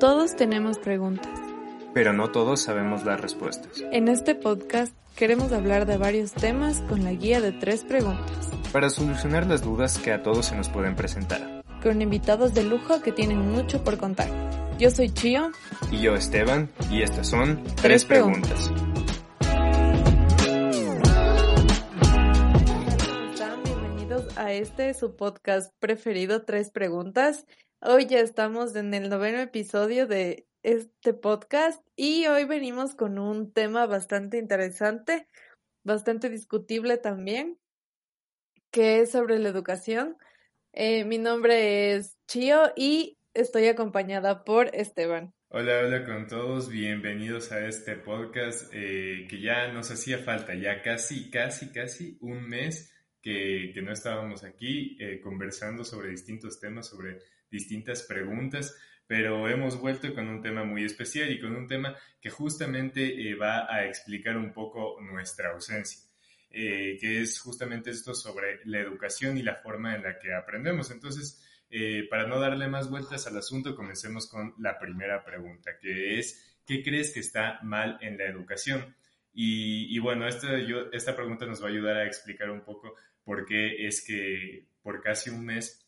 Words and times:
Todos 0.00 0.34
tenemos 0.34 0.78
preguntas. 0.78 1.30
Pero 1.92 2.14
no 2.14 2.30
todos 2.30 2.62
sabemos 2.62 3.04
las 3.04 3.20
respuestas. 3.20 3.84
En 3.92 4.08
este 4.08 4.34
podcast 4.34 4.96
queremos 5.14 5.52
hablar 5.52 5.84
de 5.84 5.98
varios 5.98 6.32
temas 6.32 6.80
con 6.88 7.04
la 7.04 7.12
guía 7.12 7.42
de 7.42 7.52
tres 7.52 7.84
preguntas. 7.84 8.50
Para 8.72 8.88
solucionar 8.88 9.46
las 9.46 9.62
dudas 9.62 9.98
que 9.98 10.10
a 10.10 10.22
todos 10.22 10.46
se 10.46 10.56
nos 10.56 10.70
pueden 10.70 10.96
presentar. 10.96 11.62
Con 11.82 12.00
invitados 12.00 12.54
de 12.54 12.64
lujo 12.64 13.02
que 13.02 13.12
tienen 13.12 13.46
mucho 13.52 13.84
por 13.84 13.98
contar. 13.98 14.30
Yo 14.78 14.90
soy 14.90 15.10
Chio. 15.10 15.50
Y 15.92 16.00
yo 16.00 16.14
Esteban. 16.14 16.70
Y 16.90 17.02
estas 17.02 17.28
son 17.28 17.62
Tres, 17.82 18.06
preguntas. 18.06 18.72
Bienvenidos 23.64 24.38
a 24.38 24.50
este 24.54 24.94
su 24.94 25.14
podcast 25.14 25.74
preferido, 25.78 26.40
Tres 26.46 26.70
Preguntas. 26.70 27.44
Hoy 27.82 28.04
ya 28.04 28.20
estamos 28.20 28.76
en 28.76 28.92
el 28.92 29.08
noveno 29.08 29.38
episodio 29.38 30.06
de 30.06 30.46
este 30.62 31.14
podcast 31.14 31.82
y 31.96 32.26
hoy 32.26 32.44
venimos 32.44 32.94
con 32.94 33.18
un 33.18 33.54
tema 33.54 33.86
bastante 33.86 34.36
interesante, 34.36 35.26
bastante 35.82 36.28
discutible 36.28 36.98
también, 36.98 37.58
que 38.70 39.00
es 39.00 39.12
sobre 39.12 39.38
la 39.38 39.48
educación. 39.48 40.18
Eh, 40.74 41.06
mi 41.06 41.16
nombre 41.16 41.94
es 41.94 42.18
Chio 42.26 42.70
y 42.76 43.16
estoy 43.32 43.68
acompañada 43.68 44.44
por 44.44 44.68
Esteban. 44.74 45.32
Hola, 45.48 45.78
hola 45.78 46.04
con 46.04 46.26
todos, 46.26 46.68
bienvenidos 46.68 47.50
a 47.50 47.66
este 47.66 47.96
podcast 47.96 48.70
eh, 48.74 49.26
que 49.26 49.40
ya 49.40 49.72
nos 49.72 49.90
hacía 49.90 50.18
falta, 50.18 50.54
ya 50.54 50.82
casi, 50.82 51.30
casi, 51.30 51.72
casi 51.72 52.18
un 52.20 52.46
mes 52.46 52.92
que, 53.22 53.70
que 53.72 53.80
no 53.80 53.90
estábamos 53.90 54.44
aquí 54.44 54.98
eh, 55.00 55.18
conversando 55.22 55.82
sobre 55.82 56.10
distintos 56.10 56.60
temas, 56.60 56.86
sobre 56.86 57.20
distintas 57.50 58.02
preguntas, 58.02 58.76
pero 59.06 59.48
hemos 59.48 59.80
vuelto 59.80 60.14
con 60.14 60.28
un 60.28 60.40
tema 60.40 60.64
muy 60.64 60.84
especial 60.84 61.30
y 61.30 61.40
con 61.40 61.56
un 61.56 61.66
tema 61.66 61.96
que 62.20 62.30
justamente 62.30 63.28
eh, 63.28 63.34
va 63.34 63.72
a 63.72 63.86
explicar 63.86 64.36
un 64.36 64.52
poco 64.52 65.00
nuestra 65.00 65.50
ausencia. 65.50 66.02
Eh, 66.52 66.98
que 67.00 67.20
es 67.20 67.38
justamente 67.38 67.90
esto 67.90 68.12
sobre 68.12 68.58
la 68.64 68.80
educación 68.80 69.38
y 69.38 69.42
la 69.42 69.54
forma 69.54 69.94
en 69.94 70.02
la 70.02 70.18
que 70.18 70.34
aprendemos. 70.34 70.90
Entonces, 70.90 71.40
eh, 71.70 72.08
para 72.10 72.26
no 72.26 72.40
darle 72.40 72.66
más 72.66 72.90
vueltas 72.90 73.28
al 73.28 73.36
asunto, 73.38 73.76
comencemos 73.76 74.28
con 74.28 74.54
la 74.58 74.76
primera 74.76 75.24
pregunta, 75.24 75.78
que 75.80 76.18
es, 76.18 76.58
¿qué 76.66 76.82
crees 76.82 77.12
que 77.12 77.20
está 77.20 77.60
mal 77.62 77.98
en 78.00 78.18
la 78.18 78.24
educación? 78.24 78.96
Y, 79.32 79.96
bueno, 80.00 80.26
esta, 80.26 81.16
pregunta 81.16 81.46
nos 81.46 81.62
va 81.62 81.66
a 81.66 81.70
ayudar 81.70 81.96
a 81.98 82.06
explicar 82.06 82.50
un 82.50 82.62
poco 82.62 82.96
por 83.22 83.46
qué 83.46 83.86
es 83.86 84.04
que 84.04 84.66
por 84.82 85.00
casi 85.00 85.30
un 85.30 85.44
mes 85.44 85.79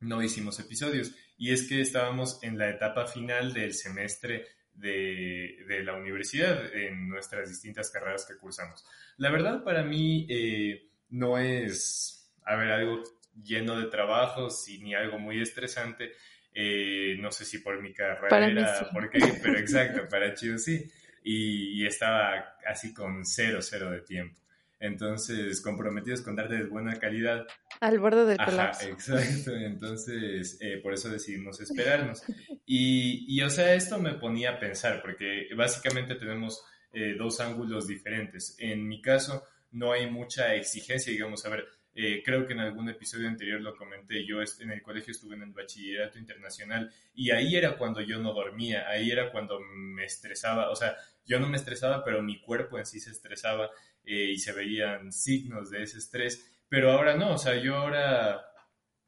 no 0.00 0.22
hicimos 0.22 0.58
episodios. 0.60 1.14
Y 1.36 1.52
es 1.52 1.68
que 1.68 1.80
estábamos 1.80 2.42
en 2.42 2.58
la 2.58 2.70
etapa 2.70 3.06
final 3.06 3.52
del 3.52 3.74
semestre 3.74 4.46
de, 4.74 5.82
la 5.84 5.94
universidad 5.94 6.74
en 6.74 7.08
nuestras 7.08 7.48
distintas 7.48 7.90
carreras 7.90 8.26
que 8.26 8.36
cursamos. 8.36 8.84
La 9.16 9.30
verdad 9.30 9.62
para 9.64 9.82
mí 9.82 10.26
eh, 10.28 10.90
no 11.10 11.38
es, 11.38 12.30
a 12.44 12.56
ver, 12.56 12.70
algo 12.70 13.02
lleno 13.42 13.78
de 13.78 13.86
trabajos 13.86 14.68
y 14.68 14.78
ni 14.78 14.94
algo 14.94 15.18
muy 15.18 15.40
estresante. 15.40 16.12
Eh, 16.52 17.16
no 17.20 17.30
sé 17.30 17.44
si 17.44 17.58
por 17.58 17.80
mi 17.80 17.92
carrera, 17.92 18.90
por 18.92 19.10
qué, 19.10 19.20
pero 19.42 19.58
exacto, 19.58 20.08
para 20.08 20.34
Chido 20.34 20.58
sí. 20.58 20.90
Y, 21.22 21.82
y, 21.82 21.86
estaba 21.86 22.56
así 22.66 22.94
con 22.94 23.24
cero, 23.24 23.60
cero 23.60 23.90
de 23.90 24.00
tiempo. 24.00 24.40
Entonces, 24.80 25.60
comprometidos 25.60 26.22
con 26.22 26.36
darte 26.36 26.54
de 26.54 26.64
buena 26.64 26.98
calidad. 26.98 27.46
Al 27.80 27.98
borde 27.98 28.24
del 28.24 28.40
Ajá, 28.40 28.72
Exacto, 28.82 29.56
entonces 29.56 30.58
eh, 30.60 30.78
por 30.82 30.94
eso 30.94 31.08
decidimos 31.08 31.60
esperarnos. 31.60 32.22
Y, 32.64 33.24
y, 33.28 33.42
o 33.42 33.50
sea, 33.50 33.74
esto 33.74 33.98
me 33.98 34.14
ponía 34.14 34.52
a 34.52 34.60
pensar, 34.60 35.00
porque 35.02 35.48
básicamente 35.56 36.14
tenemos 36.14 36.62
eh, 36.92 37.14
dos 37.18 37.40
ángulos 37.40 37.86
diferentes. 37.86 38.56
En 38.58 38.86
mi 38.86 39.02
caso, 39.02 39.42
no 39.72 39.92
hay 39.92 40.10
mucha 40.10 40.54
exigencia, 40.54 41.12
digamos, 41.12 41.44
a 41.44 41.50
ver, 41.50 41.66
eh, 42.00 42.22
creo 42.24 42.46
que 42.46 42.52
en 42.52 42.60
algún 42.60 42.88
episodio 42.88 43.26
anterior 43.26 43.60
lo 43.60 43.74
comenté, 43.74 44.24
yo 44.24 44.36
en 44.40 44.70
el 44.70 44.82
colegio 44.82 45.10
estuve 45.10 45.34
en 45.34 45.42
el 45.42 45.50
bachillerato 45.50 46.16
internacional 46.16 46.92
y 47.12 47.32
ahí 47.32 47.56
era 47.56 47.76
cuando 47.76 48.00
yo 48.00 48.20
no 48.20 48.32
dormía, 48.32 48.88
ahí 48.88 49.10
era 49.10 49.32
cuando 49.32 49.58
me 49.58 50.04
estresaba, 50.04 50.70
o 50.70 50.76
sea, 50.76 50.96
yo 51.26 51.40
no 51.40 51.48
me 51.48 51.56
estresaba, 51.56 52.04
pero 52.04 52.22
mi 52.22 52.40
cuerpo 52.40 52.78
en 52.78 52.86
sí 52.86 53.00
se 53.00 53.10
estresaba 53.10 53.68
eh, 54.04 54.30
y 54.30 54.38
se 54.38 54.52
veían 54.52 55.10
signos 55.10 55.72
de 55.72 55.82
ese 55.82 55.98
estrés, 55.98 56.60
pero 56.68 56.92
ahora 56.92 57.16
no, 57.16 57.32
o 57.32 57.38
sea, 57.38 57.56
yo 57.56 57.74
ahora 57.74 58.46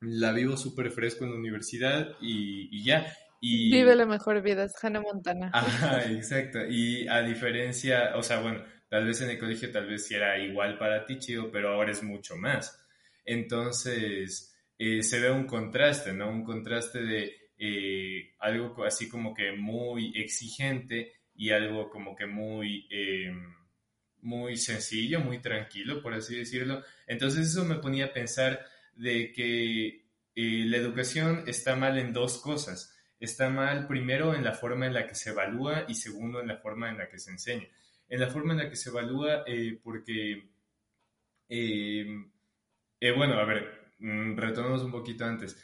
la 0.01 0.33
vivo 0.33 0.57
súper 0.57 0.91
fresco 0.91 1.25
en 1.25 1.31
la 1.31 1.37
universidad 1.37 2.17
y, 2.21 2.83
ya. 2.83 3.07
Y... 3.41 3.71
Vive 3.71 3.95
la 3.95 4.07
mejor 4.07 4.43
vida, 4.43 4.65
es 4.65 4.73
Hannah 4.83 5.01
Montana. 5.01 5.53
Ajá, 5.55 6.11
exacto. 6.11 6.59
Y 6.69 7.07
a 7.07 7.23
diferencia, 7.23 8.17
o 8.17 8.23
sea, 8.25 8.41
bueno, 8.41 8.65
tal 8.91 9.07
vez 9.07 9.21
en 9.23 9.31
el 9.31 9.39
colegio 9.39 9.71
tal 9.71 9.87
vez 9.87 10.11
era 10.11 10.39
igual 10.39 10.77
para 10.77 11.07
ti, 11.07 11.19
chido, 11.19 11.51
pero 11.51 11.71
ahora 11.71 11.93
es 11.93 12.03
mucho 12.03 12.37
más. 12.37 12.85
Entonces, 13.25 14.55
eh, 14.79 15.03
se 15.03 15.21
ve 15.21 15.31
un 15.31 15.47
contraste, 15.47 16.13
¿no? 16.13 16.29
Un 16.29 16.45
contraste 16.45 17.03
de 17.03 17.51
eh, 17.57 18.35
algo 18.41 18.85
así 18.85 19.09
como 19.09 19.33
que 19.33 19.53
muy 19.53 20.13
exigente 20.17 21.15
y 21.35 21.51
algo 21.51 21.89
como 21.89 22.15
que 22.15 22.27
muy... 22.27 22.87
Em, 22.91 23.61
muy 24.23 24.57
sencillo, 24.57 25.21
muy 25.21 25.41
tranquilo, 25.41 26.03
por 26.03 26.15
así 26.15 26.37
decirlo. 26.37 26.83
Entonces 27.07 27.47
eso 27.47 27.65
me 27.65 27.77
ponía 27.77 28.07
a 28.07 28.13
pensar 28.13 28.67
de 28.95 29.33
que 29.33 29.87
eh, 30.35 30.65
la 30.67 30.77
educación 30.77 31.45
está 31.47 31.77
mal 31.77 31.99
en 31.99 32.13
dos 32.13 32.39
cosas. 32.39 32.95
Está 33.19 33.49
mal 33.51 33.87
primero 33.87 34.35
en 34.35 34.45
la 34.45 34.53
forma 34.53 34.87
en 34.87 34.95
la 34.95 35.07
que 35.07 35.15
se 35.15 35.31
evalúa 35.31 35.85
y 35.89 35.95
segundo 35.95 36.41
en 36.41 36.49
la 36.49 36.57
forma 36.57 36.89
en 36.91 36.99
la 36.99 37.09
que 37.09 37.19
se 37.19 37.31
enseña. 37.31 37.69
En 38.11 38.21
la 38.21 38.29
forma 38.29 38.53
en 38.53 38.59
la 38.59 38.69
que 38.69 38.77
se 38.77 38.91
evalúa 38.91 39.45
eh, 39.47 39.79
porque, 39.83 40.51
eh, 41.49 42.05
bueno, 43.17 43.39
a 43.39 43.45
ver, 43.47 43.93
mm, 43.99 44.37
retomemos 44.37 44.83
un 44.83 44.93
poquito 44.93 45.25
antes. 45.25 45.57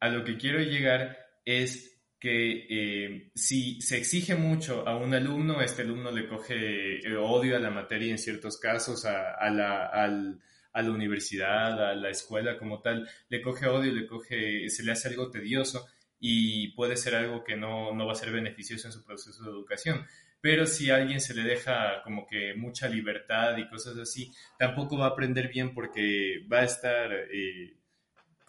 a 0.00 0.08
lo 0.08 0.24
que 0.24 0.36
quiero 0.36 0.58
llegar 0.60 1.16
es 1.44 1.90
que 2.20 2.66
eh, 2.68 3.30
si 3.34 3.80
se 3.80 3.96
exige 3.96 4.34
mucho 4.36 4.86
a 4.86 4.94
un 4.96 5.14
alumno, 5.14 5.62
este 5.62 5.82
alumno 5.82 6.10
le 6.10 6.28
coge 6.28 6.98
eh, 6.98 7.16
odio 7.16 7.56
a 7.56 7.60
la 7.60 7.70
materia 7.70 8.10
en 8.10 8.18
ciertos 8.18 8.58
casos, 8.58 9.06
a, 9.06 9.50
la, 9.50 9.86
a 9.86 10.82
la 10.82 10.90
universidad, 10.90 11.90
a 11.90 11.94
la 11.94 12.10
escuela 12.10 12.58
como 12.58 12.82
tal, 12.82 13.08
le 13.30 13.40
coge 13.40 13.66
odio, 13.66 13.90
le 13.92 14.06
coge, 14.06 14.68
se 14.68 14.82
le 14.82 14.92
hace 14.92 15.08
algo 15.08 15.30
tedioso 15.30 15.86
y 16.20 16.68
puede 16.74 16.98
ser 16.98 17.14
algo 17.14 17.42
que 17.42 17.56
no, 17.56 17.94
no 17.94 18.06
va 18.06 18.12
a 18.12 18.16
ser 18.16 18.30
beneficioso 18.30 18.88
en 18.88 18.92
su 18.92 19.02
proceso 19.02 19.42
de 19.42 19.50
educación. 19.50 20.06
Pero 20.40 20.66
si 20.66 20.90
a 20.90 20.96
alguien 20.96 21.20
se 21.20 21.34
le 21.34 21.42
deja 21.42 22.02
como 22.02 22.26
que 22.26 22.54
mucha 22.54 22.88
libertad 22.88 23.56
y 23.58 23.68
cosas 23.68 23.96
así, 23.98 24.32
tampoco 24.58 24.96
va 24.96 25.06
a 25.06 25.10
aprender 25.10 25.48
bien 25.48 25.74
porque 25.74 26.46
va 26.50 26.60
a 26.60 26.64
estar... 26.64 27.12
Eh, 27.12 27.76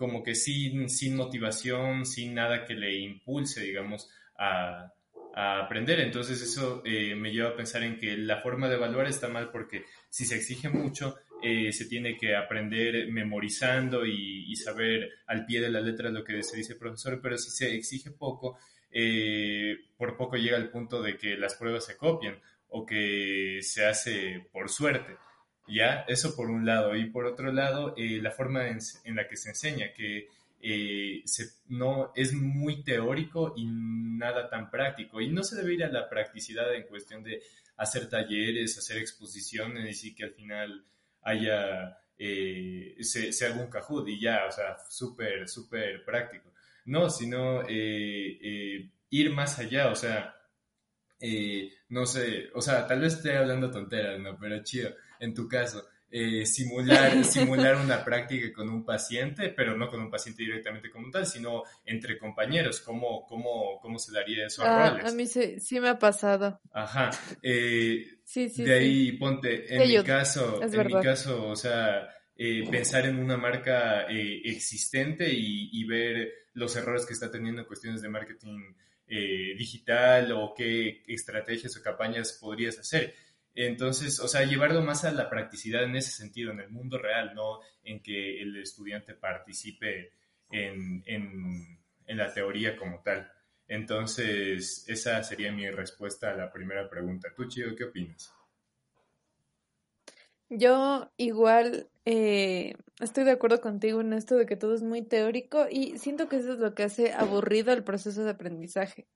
como 0.02 0.24
que 0.24 0.34
sin, 0.34 0.90
sin 0.90 1.16
motivación, 1.16 2.08
sin 2.08 2.34
nada 2.34 2.66
que 2.66 2.74
le 2.74 2.98
impulse, 2.98 3.62
digamos, 3.62 4.10
a, 4.36 4.92
aprender. 5.36 6.00
Entonces 6.00 6.42
eso 6.42 6.82
eh, 6.84 7.16
me 7.16 7.32
lleva 7.32 7.50
a 7.50 7.56
pensar 7.56 7.84
en 7.84 8.00
que 8.00 8.18
la 8.18 8.42
forma 8.42 8.68
de 8.68 8.76
evaluar 8.76 9.08
está 9.08 9.30
mal 9.30 9.52
porque 9.52 9.86
si 10.10 10.26
se 10.26 10.36
exige 10.36 10.70
mucho, 10.70 11.18
eh, 11.44 11.72
se 11.72 11.86
tiene 11.86 12.18
que 12.18 12.36
aprender 12.36 13.12
memorizando 13.12 14.04
y, 14.04 14.56
saber 14.56 15.10
al 15.28 15.46
pie 15.46 15.62
de 15.62 15.70
la 15.70 15.82
letra 15.82 16.10
lo 16.10 16.24
que 16.24 16.42
se 16.42 16.58
dice 16.58 16.74
el 16.74 16.80
profesor, 16.80 17.20
pero 17.22 17.38
si 17.38 17.52
se 17.52 17.74
exige 17.76 18.10
poco, 18.10 18.58
eh, 18.92 19.78
por 19.98 20.18
poco 20.18 20.38
llega 20.38 20.58
al 20.58 20.70
punto 20.70 21.02
de 21.02 21.18
que 21.18 21.38
las 21.38 21.56
pruebas 21.56 21.86
se 21.86 21.98
copian 21.98 22.40
o 22.70 22.86
que 22.86 23.60
se 23.62 23.86
hace 23.86 24.48
por 24.52 24.70
suerte. 24.70 25.18
¿ya? 25.68 26.06
Eso 26.08 26.36
por 26.36 26.50
un 26.50 26.66
lado. 26.66 26.96
Y 26.96 27.10
por 27.10 27.26
otro 27.26 27.52
lado, 27.52 27.94
eh, 27.98 28.20
la 28.22 28.32
forma 28.32 28.68
en, 28.68 28.80
la 29.16 29.28
que 29.28 29.38
se 29.38 29.50
enseña, 29.50 29.94
que 29.94 30.28
eh, 30.62 31.24
no, 31.70 32.12
es 32.16 32.34
muy 32.34 32.84
teórico 32.84 33.54
y 33.56 33.66
nada 33.66 34.50
tan 34.50 34.70
práctico. 34.70 35.22
Y 35.22 35.30
no 35.30 35.44
se 35.44 35.56
debe 35.56 35.74
ir 35.74 35.84
a 35.84 35.90
la 35.90 36.10
practicidad 36.10 36.74
en 36.74 36.84
cuestión 36.84 37.24
de 37.24 37.42
hacer 37.78 38.10
talleres, 38.10 38.78
hacer 38.78 38.98
exposiciones 38.98 40.04
y 40.04 40.14
que 40.14 40.26
al 40.26 40.32
final 40.32 40.86
haya, 41.24 41.98
eh, 42.18 42.96
se, 43.02 43.32
se, 43.32 43.46
haga 43.46 43.68
y 44.08 44.20
ya, 44.20 44.46
o 44.48 44.52
sea, 44.52 44.78
súper, 44.90 45.48
súper 45.48 46.04
práctico. 46.04 46.51
No, 46.86 47.10
sino 47.10 47.68
ir 47.70 49.34
más 49.34 49.60
allá, 49.60 49.90
o 49.90 49.96
sea, 49.96 50.36
no 51.90 52.06
sé, 52.06 52.50
o 52.54 52.62
sea, 52.62 52.88
tal 52.88 53.02
vez 53.02 53.14
esté 53.14 53.38
hablando 53.38 53.70
tonteras, 53.70 54.20
¿no? 54.20 54.38
Pero 54.40 54.64
chido 54.64 54.92
en 55.20 55.34
tu 55.34 55.48
caso, 55.48 55.88
eh, 56.14 56.46
simular, 56.46 57.24
simular 57.24 57.78
una 57.78 58.04
práctica 58.04 58.52
con 58.54 58.70
un 58.70 58.84
paciente, 58.84 59.50
pero 59.56 59.78
no 59.78 59.90
con 59.90 60.02
un 60.02 60.12
paciente 60.12 60.44
directamente 60.44 60.92
como 60.92 61.10
tal, 61.10 61.26
sino 61.26 61.64
entre 61.86 62.18
compañeros, 62.18 62.82
¿cómo, 62.82 63.26
cómo, 63.26 63.80
cómo 63.82 63.98
se 63.98 64.12
daría 64.12 64.48
eso 64.48 64.64
a 64.64 64.88
ah, 64.88 65.00
A 65.08 65.12
mí 65.14 65.26
sí, 65.26 65.60
sí, 65.60 65.80
me 65.80 65.88
ha 65.88 65.98
pasado. 65.98 66.60
Ajá. 66.74 67.12
Eh, 67.42 68.06
sí, 68.26 68.50
sí, 68.50 68.64
de 68.64 68.74
ahí 68.74 69.12
ponte, 69.14 69.74
en 69.74 69.88
mi 69.88 70.04
caso, 70.04 70.62
en 70.62 70.88
mi 70.88 71.02
caso, 71.02 71.48
o 71.48 71.56
sea, 71.56 72.10
eh, 72.36 72.68
pensar 72.70 73.06
en 73.06 73.18
una 73.18 73.38
marca 73.38 74.08
eh, 74.10 74.42
existente 74.44 75.30
y, 75.32 75.84
ver 75.86 76.30
los 76.54 76.76
errores 76.76 77.06
que 77.06 77.14
está 77.14 77.32
teniendo 77.32 77.62
en 77.62 77.68
cuestiones 77.68 78.02
de 78.02 78.10
marketing 78.10 78.74
eh, 79.08 79.56
digital 79.58 80.32
o 80.32 80.54
qué 80.56 81.04
estrategias 81.08 81.76
o 81.78 81.84
campañas 81.84 82.38
podrías 82.40 82.80
hacer. 82.80 83.14
Entonces, 83.54 84.20
o 84.20 84.28
sea, 84.28 84.46
llevarlo 84.46 84.82
más 84.82 85.04
a 85.04 85.12
la 85.12 85.30
practicidad 85.30 85.84
en 85.84 85.96
ese 85.96 86.12
sentido, 86.12 86.52
en 86.52 86.62
el 86.62 86.70
mundo 86.70 86.98
real, 86.98 87.34
no 87.36 87.60
en 87.84 88.02
que 88.02 88.42
el 88.42 88.56
estudiante 88.56 89.14
participe 89.14 90.14
en, 90.50 91.04
en, 91.06 91.80
en 92.06 92.18
la 92.18 92.34
teoría 92.34 92.78
como 92.78 93.02
tal. 93.02 93.30
Entonces, 93.68 94.86
esa 94.88 95.24
sería 95.24 95.52
mi 95.52 95.70
respuesta 95.70 96.32
a 96.32 96.36
la 96.36 96.52
primera 96.52 96.90
pregunta. 96.90 97.30
¿Tú, 97.36 97.48
Chido, 97.48 97.76
qué 97.76 97.86
opinas? 97.86 98.34
Yo 100.54 101.10
igual 101.16 101.90
eh, 102.04 102.74
estoy 103.00 103.24
de 103.24 103.32
acuerdo 103.32 103.62
contigo 103.62 104.02
en 104.02 104.12
esto 104.12 104.36
de 104.36 104.46
que 104.46 104.58
todo 104.58 104.76
es 104.76 104.84
muy 104.84 105.02
teórico 105.02 105.66
y 105.72 105.98
siento 105.98 106.28
que 106.28 106.36
eso 106.36 106.54
es 106.54 106.60
lo 106.60 106.76
que 106.76 106.84
hace 106.84 107.14
aburrido 107.14 107.72
el 107.72 107.86
proceso 107.86 108.26
de 108.26 108.32
aprendizaje. 108.32 109.08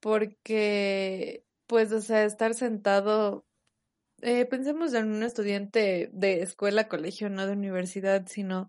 Porque, 0.00 1.44
pues, 1.66 1.90
o 1.90 2.00
sea, 2.00 2.22
estar 2.22 2.54
sentado, 2.54 3.46
eh, 4.22 4.44
pensemos 4.46 4.94
en 4.94 5.10
un 5.10 5.24
estudiante 5.24 6.08
de 6.12 6.42
escuela, 6.42 6.86
colegio, 6.86 7.28
no 7.30 7.44
de 7.44 7.54
universidad, 7.54 8.24
sino 8.28 8.68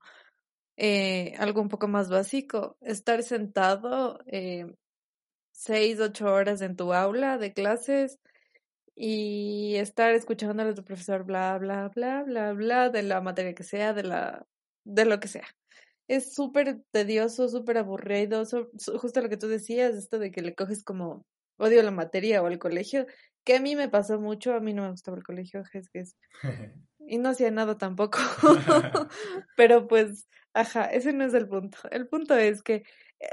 eh, 0.76 1.36
algo 1.38 1.62
un 1.62 1.70
poco 1.70 1.88
más 1.88 2.10
básico, 2.10 2.78
estar 2.82 3.22
sentado 3.22 4.20
eh, 4.26 4.66
seis, 5.52 6.00
ocho 6.00 6.34
horas 6.34 6.62
en 6.62 6.76
tu 6.76 6.94
aula 6.94 7.38
de 7.38 7.54
clases 7.54 8.18
y 9.02 9.78
estar 9.78 10.12
escuchando 10.12 10.62
a 10.62 10.74
tu 10.74 10.84
profesor 10.84 11.24
bla, 11.24 11.58
bla, 11.58 11.88
bla, 11.88 12.24
bla, 12.24 12.52
bla, 12.52 12.90
de 12.90 13.02
la 13.02 13.22
materia 13.22 13.56
que 13.56 13.64
sea, 13.64 13.94
de 13.94 14.04
la, 14.04 14.46
de 14.84 15.06
lo 15.06 15.22
que 15.22 15.30
sea. 15.30 15.48
Es 16.10 16.34
súper 16.34 16.82
tedioso, 16.92 17.48
súper 17.48 17.78
aburrido, 17.78 18.44
justo 19.00 19.22
lo 19.22 19.30
que 19.30 19.38
tú 19.38 19.48
decías, 19.48 19.96
esto 19.96 20.20
de 20.20 20.32
que 20.32 20.42
le 20.42 20.54
coges 20.54 20.84
como 20.84 21.26
odio 21.58 21.82
la 21.82 21.92
materia 21.92 22.44
o 22.44 22.48
al 22.48 22.60
colegio, 22.60 23.06
que 23.46 23.56
a 23.56 23.62
mí 23.62 23.78
me 23.78 23.88
pasó 23.88 24.20
mucho, 24.20 24.54
a 24.54 24.60
mí 24.60 24.74
no 24.74 24.82
me 24.82 24.92
gustaba 24.92 25.16
el 25.16 25.24
colegio, 25.24 25.64
es 25.72 25.90
que 25.90 26.00
es... 26.00 26.18
y 27.00 27.20
no 27.20 27.30
hacía 27.30 27.52
nada 27.52 27.78
tampoco, 27.78 28.20
pero 29.56 29.88
pues, 29.88 30.28
ajá, 30.54 30.88
ese 30.88 31.14
no 31.14 31.24
es 31.24 31.34
el 31.34 31.48
punto. 31.48 31.78
El 31.90 32.10
punto 32.10 32.36
es 32.36 32.62
que, 32.62 32.84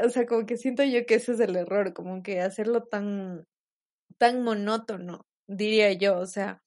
o 0.04 0.10
sea, 0.10 0.26
como 0.26 0.46
que 0.46 0.58
siento 0.58 0.84
yo 0.84 1.04
que 1.06 1.16
ese 1.16 1.32
es 1.32 1.40
el 1.40 1.56
error, 1.56 1.92
como 1.92 2.22
que 2.22 2.40
hacerlo 2.40 2.84
tan, 2.84 3.48
tan 4.16 4.44
monótono 4.44 5.26
diría 5.46 5.92
yo, 5.92 6.18
o 6.18 6.26
sea, 6.26 6.62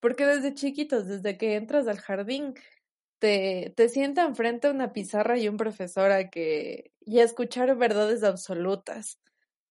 porque 0.00 0.26
desde 0.26 0.54
chiquitos, 0.54 1.06
desde 1.06 1.38
que 1.38 1.56
entras 1.56 1.86
al 1.88 1.98
jardín, 1.98 2.54
te, 3.18 3.72
te 3.76 3.88
sientan 3.88 4.36
frente 4.36 4.68
a 4.68 4.70
una 4.72 4.92
pizarra 4.92 5.38
y 5.38 5.48
un 5.48 5.56
profesor 5.56 6.10
a 6.12 6.30
que, 6.30 6.92
y 7.00 7.20
a 7.20 7.24
escuchar 7.24 7.76
verdades 7.76 8.22
absolutas, 8.24 9.20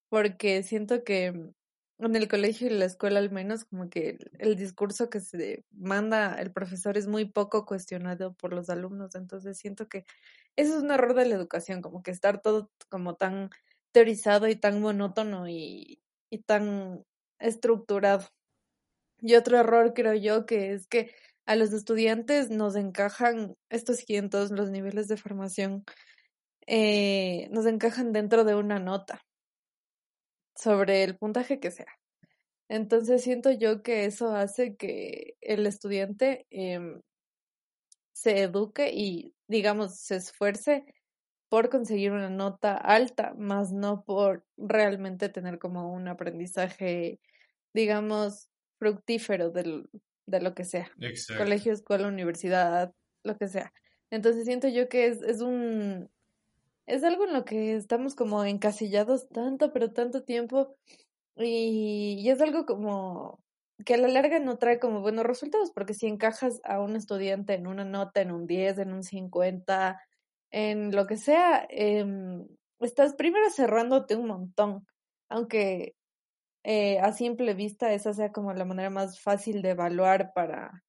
porque 0.10 0.64
siento 0.64 1.04
que 1.04 1.54
en 2.00 2.16
el 2.16 2.28
colegio 2.28 2.68
y 2.68 2.72
la 2.72 2.86
escuela 2.86 3.20
al 3.20 3.32
menos 3.32 3.66
como 3.66 3.90
que 3.90 4.18
el, 4.40 4.56
discurso 4.56 5.10
que 5.10 5.20
se 5.20 5.66
manda 5.72 6.36
el 6.42 6.52
profesor 6.52 6.98
es 6.98 7.08
muy 7.08 7.26
poco 7.26 7.66
cuestionado 7.66 8.34
por 8.34 8.54
los 8.54 8.70
alumnos, 8.70 9.16
entonces 9.16 9.58
siento 9.58 9.88
que 9.88 10.06
eso 10.56 10.78
es 10.78 10.84
un 10.84 10.92
error 10.92 11.14
de 11.14 11.26
la 11.26 11.36
educación, 11.36 11.82
como 11.82 12.04
que 12.04 12.12
estar 12.12 12.42
todo 12.42 12.72
como 12.90 13.16
tan 13.16 13.50
teorizado 13.92 14.48
y 14.48 14.56
tan 14.56 14.82
monótono 14.82 15.48
y, 15.48 16.02
y 16.30 16.40
tan 16.40 17.04
estructurado. 17.40 18.28
Y 19.24 19.36
otro 19.36 19.58
error 19.58 19.94
creo 19.94 20.14
yo 20.16 20.46
que 20.46 20.74
es 20.74 20.86
que 20.86 21.16
a 21.46 21.56
los 21.56 21.72
estudiantes 21.72 22.50
nos 22.50 22.76
encajan, 22.76 23.56
estos 23.70 23.98
sí 23.98 24.18
en 24.18 24.30
todos 24.30 24.52
los 24.52 24.70
niveles 24.70 25.08
de 25.08 25.16
formación, 25.16 25.86
eh, 26.68 27.48
nos 27.52 27.66
encajan 27.66 28.12
dentro 28.12 28.44
de 28.44 28.56
una 28.56 28.80
nota 28.80 29.22
sobre 30.56 31.04
el 31.04 31.18
puntaje 31.18 31.60
que 31.62 31.72
sea. 31.72 31.88
Entonces 32.70 33.24
siento 33.24 33.52
yo 33.52 33.82
que 33.82 34.06
eso 34.06 34.36
hace 34.36 34.76
que 34.76 35.36
el 35.42 35.66
estudiante 35.68 36.46
em, 36.50 37.02
se 38.14 38.42
eduque 38.42 38.92
y, 38.94 39.34
digamos, 39.48 40.00
se 40.00 40.18
esfuerce 40.18 40.86
por 41.50 41.70
conseguir 41.70 42.12
una 42.12 42.30
nota 42.30 42.76
alta, 42.76 43.34
más 43.38 43.72
no 43.72 44.04
por 44.04 44.46
realmente 44.58 45.30
tener 45.30 45.60
como 45.60 45.94
un 45.94 46.08
aprendizaje, 46.08 47.20
digamos, 47.74 48.50
fructífero 48.78 49.52
del, 49.52 49.90
de 50.26 50.42
lo 50.42 50.54
que 50.54 50.64
sea. 50.64 50.92
Colegio, 51.38 51.74
escuela, 51.74 52.08
universidad, 52.08 52.94
lo 53.24 53.38
que 53.38 53.48
sea. 53.48 53.74
Entonces 54.10 54.46
siento 54.46 54.68
yo 54.68 54.90
que 54.90 55.08
es, 55.08 55.22
es 55.22 55.42
un... 55.42 56.10
Es 56.86 57.04
algo 57.04 57.26
en 57.26 57.34
lo 57.34 57.46
que 57.46 57.76
estamos 57.76 58.14
como 58.14 58.44
encasillados 58.44 59.30
tanto, 59.30 59.72
pero 59.72 59.92
tanto 59.94 60.24
tiempo. 60.24 60.76
Y, 61.38 62.18
y 62.20 62.30
es 62.30 62.42
algo 62.42 62.66
como 62.66 63.42
que 63.86 63.94
a 63.96 63.98
la 63.98 64.08
larga 64.08 64.40
no 64.40 64.58
trae 64.58 64.80
como 64.80 65.02
buenos 65.02 65.26
resultados, 65.26 65.72
porque 65.72 65.94
si 65.94 66.08
encajas 66.08 66.60
a 66.64 66.80
un 66.80 66.96
estudiante 66.96 67.54
en 67.54 67.68
una 67.68 67.86
nota, 67.86 68.22
en 68.22 68.32
un 68.32 68.46
10, 68.46 68.80
en 68.80 68.94
un 68.94 69.04
50, 69.04 70.00
en 70.52 70.96
lo 70.96 71.08
que 71.08 71.18
sea, 71.18 71.66
eh, 71.70 72.06
estás 72.80 73.16
primero 73.16 73.50
cerrándote 73.50 74.16
un 74.16 74.28
montón, 74.28 74.86
aunque 75.30 75.96
eh, 76.64 77.00
a 77.00 77.12
simple 77.14 77.54
vista 77.54 77.94
esa 77.94 78.14
sea 78.14 78.32
como 78.32 78.54
la 78.54 78.66
manera 78.66 78.90
más 78.90 79.20
fácil 79.20 79.62
de 79.62 79.72
evaluar 79.72 80.34
para, 80.34 80.84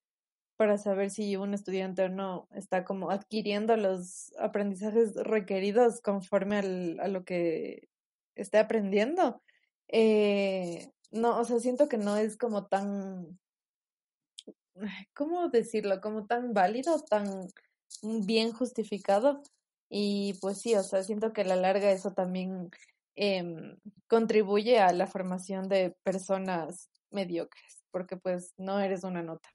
para 0.56 0.78
saber 0.78 1.10
si 1.10 1.36
un 1.36 1.54
estudiante 1.54 2.04
o 2.04 2.08
no 2.08 2.48
está 2.52 2.84
como 2.84 3.10
adquiriendo 3.10 3.76
los 3.76 4.32
aprendizajes 4.38 5.14
requeridos 5.16 6.00
conforme 6.00 6.58
al, 6.58 7.00
a 7.00 7.08
lo 7.08 7.24
que 7.24 7.88
esté 8.36 8.58
aprendiendo. 8.58 9.42
Eh, 9.88 10.90
no, 11.10 11.38
o 11.38 11.44
sea, 11.44 11.58
siento 11.60 11.88
que 11.88 11.98
no 11.98 12.16
es 12.16 12.36
como 12.36 12.66
tan, 12.66 13.38
¿cómo 15.14 15.48
decirlo? 15.48 16.00
Como 16.00 16.26
tan 16.26 16.52
válido, 16.52 17.00
tan 17.04 17.48
bien 18.02 18.52
justificado. 18.52 19.42
Y 19.88 20.34
pues 20.40 20.60
sí, 20.60 20.74
o 20.74 20.82
sea, 20.82 21.02
siento 21.02 21.32
que 21.32 21.42
a 21.42 21.44
la 21.44 21.56
larga 21.56 21.90
eso 21.92 22.12
también 22.12 22.70
eh, 23.16 23.76
contribuye 24.08 24.78
a 24.78 24.92
la 24.92 25.06
formación 25.06 25.68
de 25.68 25.96
personas 26.02 26.90
mediocres, 27.10 27.84
porque 27.90 28.16
pues 28.16 28.52
no 28.56 28.80
eres 28.80 29.04
una 29.04 29.22
nota. 29.22 29.48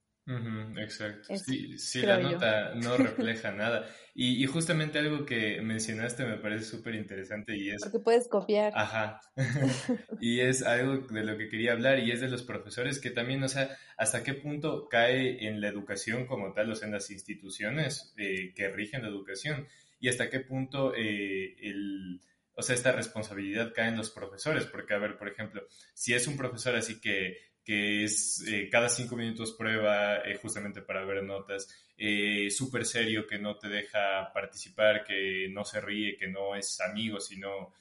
exacto. 0.78 1.36
sí, 1.36 2.02
la 2.02 2.20
nota 2.20 2.76
no 2.76 2.98
refleja 2.98 3.52
nada. 3.52 3.86
Y, 4.14 4.44
y, 4.44 4.46
justamente 4.48 5.00
algo 5.00 5.26
que 5.26 5.62
mencionaste 5.62 6.26
me 6.26 6.38
parece 6.38 6.66
súper 6.66 6.96
interesante 6.96 7.56
y 7.56 7.70
es... 7.70 7.82
Porque 7.82 8.00
puedes 8.00 8.28
copiar. 8.28 8.74
Ajá. 8.76 9.22
y 10.20 10.42
es 10.42 10.62
algo 10.64 11.08
de 11.08 11.24
lo 11.24 11.38
que 11.38 11.48
quería 11.48 11.72
hablar 11.72 12.00
y 12.00 12.12
es 12.12 12.20
de 12.20 12.28
los 12.28 12.44
profesores 12.44 13.00
que 13.00 13.12
también, 13.12 13.44
o 13.44 13.48
sea, 13.48 13.70
hasta 13.98 14.24
qué 14.24 14.34
punto 14.34 14.88
cae 14.90 15.48
en 15.48 15.62
la 15.62 15.70
educación 15.70 16.26
como 16.26 16.54
tal, 16.54 16.72
o 16.72 16.76
sea, 16.76 16.88
en 16.88 16.94
las 16.94 17.10
instituciones 17.12 18.14
eh, 18.18 18.54
que 18.54 18.70
rigen 18.70 19.04
la 19.04 19.10
educación 19.10 19.68
y 20.00 20.10
hasta 20.10 20.30
qué 20.30 20.40
punto 20.40 20.94
eh, 20.96 21.56
el 21.62 22.22
o 22.60 22.62
sea, 22.62 22.76
esta 22.76 22.92
responsabilidad 22.92 23.72
cae 23.74 23.88
en 23.88 23.98
los 23.98 24.10
profesores, 24.10 24.66
porque, 24.66 24.94
a 24.94 24.98
ver, 24.98 25.18
por 25.18 25.30
ejemplo, 25.30 25.66
si 25.94 26.14
es 26.14 26.28
un 26.28 26.36
profesor 26.36 26.76
así 26.76 27.00
que, 27.00 27.38
que 27.64 28.04
es 28.04 28.44
eh, 28.48 28.68
cada 28.70 28.90
cinco 28.90 29.16
minutos 29.16 29.56
prueba 29.58 30.18
eh, 30.18 30.38
justamente 30.42 30.82
para 30.82 31.06
ver 31.06 31.24
notas, 31.24 31.70
eh, 31.98 32.50
súper 32.50 32.86
serio, 32.86 33.26
que 33.26 33.40
no 33.40 33.58
te 33.58 33.70
deja 33.70 34.32
participar, 34.34 35.06
que 35.06 35.48
no 35.50 35.64
se 35.64 35.80
ríe, 35.80 36.18
que 36.18 36.28
no 36.28 36.56
es 36.56 36.82
amigo, 36.82 37.20
sino 37.20 37.74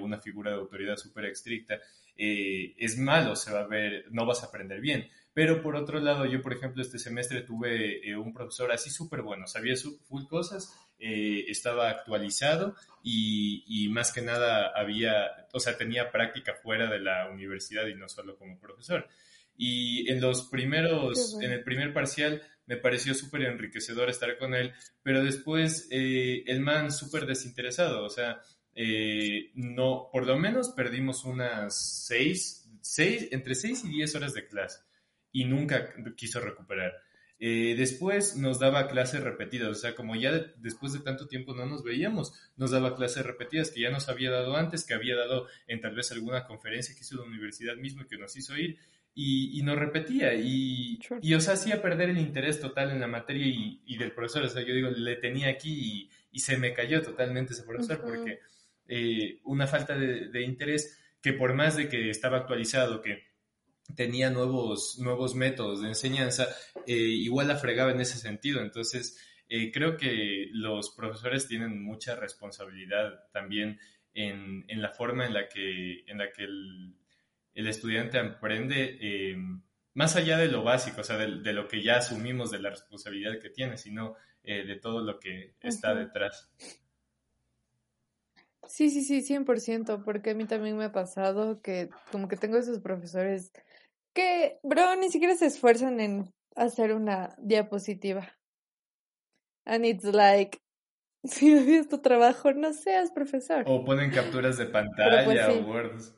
una 0.00 0.18
figura 0.18 0.50
de 0.50 0.56
autoridad 0.56 0.96
súper 0.96 1.26
estricta, 1.26 1.78
es 2.16 2.98
malo, 2.98 3.36
se 3.36 3.52
va 3.52 3.60
a 3.60 3.66
ver, 3.68 4.06
no 4.10 4.26
vas 4.26 4.42
a 4.42 4.46
aprender 4.46 4.80
bien. 4.80 5.08
Pero 5.32 5.62
por 5.62 5.76
otro 5.76 6.00
lado, 6.00 6.24
yo, 6.26 6.42
por 6.42 6.52
ejemplo, 6.52 6.82
este 6.82 6.98
semestre 6.98 7.42
tuve 7.42 8.16
un 8.16 8.32
profesor 8.32 8.72
así 8.72 8.90
súper 8.90 9.22
bueno, 9.22 9.46
sabía 9.46 9.74
full 9.76 10.24
cosas, 10.24 10.74
estaba 10.98 11.90
actualizado 11.90 12.74
y, 13.02 13.88
más 13.90 14.12
que 14.12 14.22
nada 14.22 14.72
había, 14.74 15.46
o 15.52 15.60
sea, 15.60 15.76
tenía 15.76 16.10
práctica 16.10 16.54
fuera 16.54 16.90
de 16.90 17.00
la 17.00 17.28
universidad 17.30 17.86
y 17.86 17.94
no 17.94 18.08
solo 18.08 18.36
como 18.36 18.58
profesor. 18.58 19.08
Y 19.56 20.10
en 20.10 20.20
los 20.20 20.48
primeros, 20.48 21.38
en 21.40 21.52
el 21.52 21.64
primer 21.64 21.92
parcial 21.92 22.42
me 22.66 22.76
pareció 22.76 23.14
súper 23.14 23.42
enriquecedor 23.42 24.10
estar 24.10 24.36
con 24.38 24.54
él, 24.54 24.72
pero 25.02 25.24
después 25.24 25.88
eh, 25.90 26.44
el 26.46 26.60
man 26.60 26.92
súper 26.92 27.26
desinteresado, 27.26 28.04
o 28.04 28.10
sea, 28.10 28.40
eh, 28.74 29.50
no, 29.54 30.10
por 30.12 30.26
lo 30.26 30.38
menos 30.38 30.70
perdimos 30.76 31.24
unas 31.24 32.04
seis, 32.06 32.70
seis, 32.80 33.28
entre 33.32 33.54
seis 33.54 33.84
y 33.84 33.88
diez 33.88 34.14
horas 34.14 34.34
de 34.34 34.46
clase 34.46 34.80
y 35.32 35.46
nunca 35.46 35.92
quiso 36.14 36.40
recuperar. 36.40 36.92
Eh, 37.40 37.76
después 37.78 38.36
nos 38.36 38.58
daba 38.58 38.88
clases 38.88 39.22
repetidas, 39.22 39.68
o 39.68 39.74
sea, 39.74 39.94
como 39.94 40.16
ya 40.16 40.32
después 40.56 40.92
de 40.92 40.98
tanto 41.00 41.28
tiempo 41.28 41.54
no 41.54 41.66
nos 41.66 41.84
veíamos, 41.84 42.32
nos 42.56 42.72
daba 42.72 42.96
clases 42.96 43.24
repetidas 43.24 43.70
que 43.70 43.80
ya 43.80 43.90
nos 43.90 44.08
había 44.08 44.30
dado 44.30 44.56
antes, 44.56 44.84
que 44.84 44.94
había 44.94 45.14
dado 45.14 45.46
en 45.68 45.80
tal 45.80 45.94
vez 45.94 46.10
alguna 46.10 46.46
conferencia 46.46 46.94
que 46.94 47.02
hizo 47.02 47.16
la 47.16 47.22
universidad 47.22 47.76
mismo 47.76 48.02
y 48.02 48.06
que 48.06 48.18
nos 48.18 48.36
hizo 48.36 48.56
ir. 48.56 48.78
y, 49.14 49.62
no 49.62 49.74
repetía. 49.74 50.34
Y, 50.34 51.00
y, 51.22 51.34
o 51.34 51.40
sea, 51.40 51.54
hacía 51.54 51.82
perder 51.82 52.10
el 52.10 52.18
interés 52.18 52.60
total 52.60 52.90
en 52.90 53.00
la 53.00 53.08
materia 53.08 53.46
y, 53.46 53.96
del 53.96 54.12
profesor. 54.12 54.44
O 54.44 54.48
sea, 54.48 54.62
yo 54.62 54.74
digo, 54.74 54.90
le 54.90 55.16
tenía 55.16 55.48
aquí 55.48 56.10
y, 56.32 56.38
se 56.38 56.56
me 56.56 56.72
cayó 56.72 57.02
totalmente 57.02 57.52
ese 57.52 57.64
profesor 57.64 58.00
porque 58.00 58.38
eh, 58.86 59.40
una 59.44 59.66
falta 59.66 59.96
de, 59.96 60.42
interés 60.42 60.98
que 61.20 61.32
por 61.32 61.54
más 61.54 61.76
de 61.76 61.88
que 61.88 62.10
estaba 62.10 62.38
actualizado, 62.38 63.02
que 63.02 63.24
tenía 63.94 64.30
nuevos, 64.30 64.98
nuevos 64.98 65.34
métodos 65.34 65.82
de 65.82 65.88
enseñanza, 65.88 66.46
eh, 66.86 66.94
igual 66.94 67.48
la 67.48 67.56
fregaba 67.56 67.90
en 67.90 68.00
ese 68.00 68.18
sentido. 68.18 68.60
Entonces, 68.60 69.18
eh, 69.48 69.70
creo 69.72 69.96
que 69.96 70.48
los 70.52 70.90
profesores 70.90 71.48
tienen 71.48 71.82
mucha 71.82 72.14
responsabilidad 72.16 73.28
también 73.32 73.78
en, 74.14 74.64
en, 74.68 74.82
la 74.82 74.90
forma 74.90 75.26
en 75.26 75.34
la 75.34 75.48
que, 75.48 76.04
en 76.06 76.18
la 76.18 76.30
que 76.32 76.44
el, 76.44 76.94
el 77.54 77.66
estudiante 77.66 78.18
aprende 78.18 78.98
eh, 79.00 79.36
más 79.94 80.14
allá 80.14 80.38
de 80.38 80.46
lo 80.46 80.62
básico, 80.62 81.00
o 81.00 81.04
sea, 81.04 81.16
de, 81.16 81.52
lo 81.52 81.66
que 81.66 81.82
ya 81.82 81.96
asumimos 81.96 82.52
de 82.52 82.60
la 82.60 82.70
responsabilidad 82.70 83.40
que 83.40 83.50
tiene, 83.50 83.76
sino 83.76 84.14
eh, 84.44 84.64
de 84.64 84.76
todo 84.76 85.02
lo 85.02 85.18
que 85.18 85.54
está 85.60 85.92
detrás. 85.92 86.48
Sí, 88.68 88.90
sí, 88.90 89.02
sí, 89.02 89.22
100%, 89.22 90.04
porque 90.04 90.30
a 90.30 90.34
mí 90.34 90.44
también 90.44 90.76
me 90.76 90.84
ha 90.84 90.92
pasado 90.92 91.60
que 91.60 91.90
como 92.12 92.28
que 92.28 92.36
tengo 92.36 92.58
esos 92.58 92.78
profesores 92.78 93.50
que, 94.18 94.58
bro, 94.64 94.96
ni 94.96 95.10
siquiera 95.10 95.36
se 95.36 95.46
esfuerzan 95.46 96.00
en 96.00 96.34
hacer 96.56 96.92
una 96.92 97.36
diapositiva. 97.38 98.26
And 99.64 99.86
it's 99.86 100.02
like, 100.02 100.58
si 101.24 101.54
odias 101.54 101.86
tu 101.86 101.98
trabajo, 101.98 102.52
no 102.52 102.72
seas 102.72 103.12
profesor. 103.12 103.62
O 103.68 103.84
ponen 103.84 104.10
capturas 104.10 104.58
de 104.58 104.66
pues, 104.66 104.72
pantalla 104.72 105.52
o 105.52 105.60
words. 105.68 106.16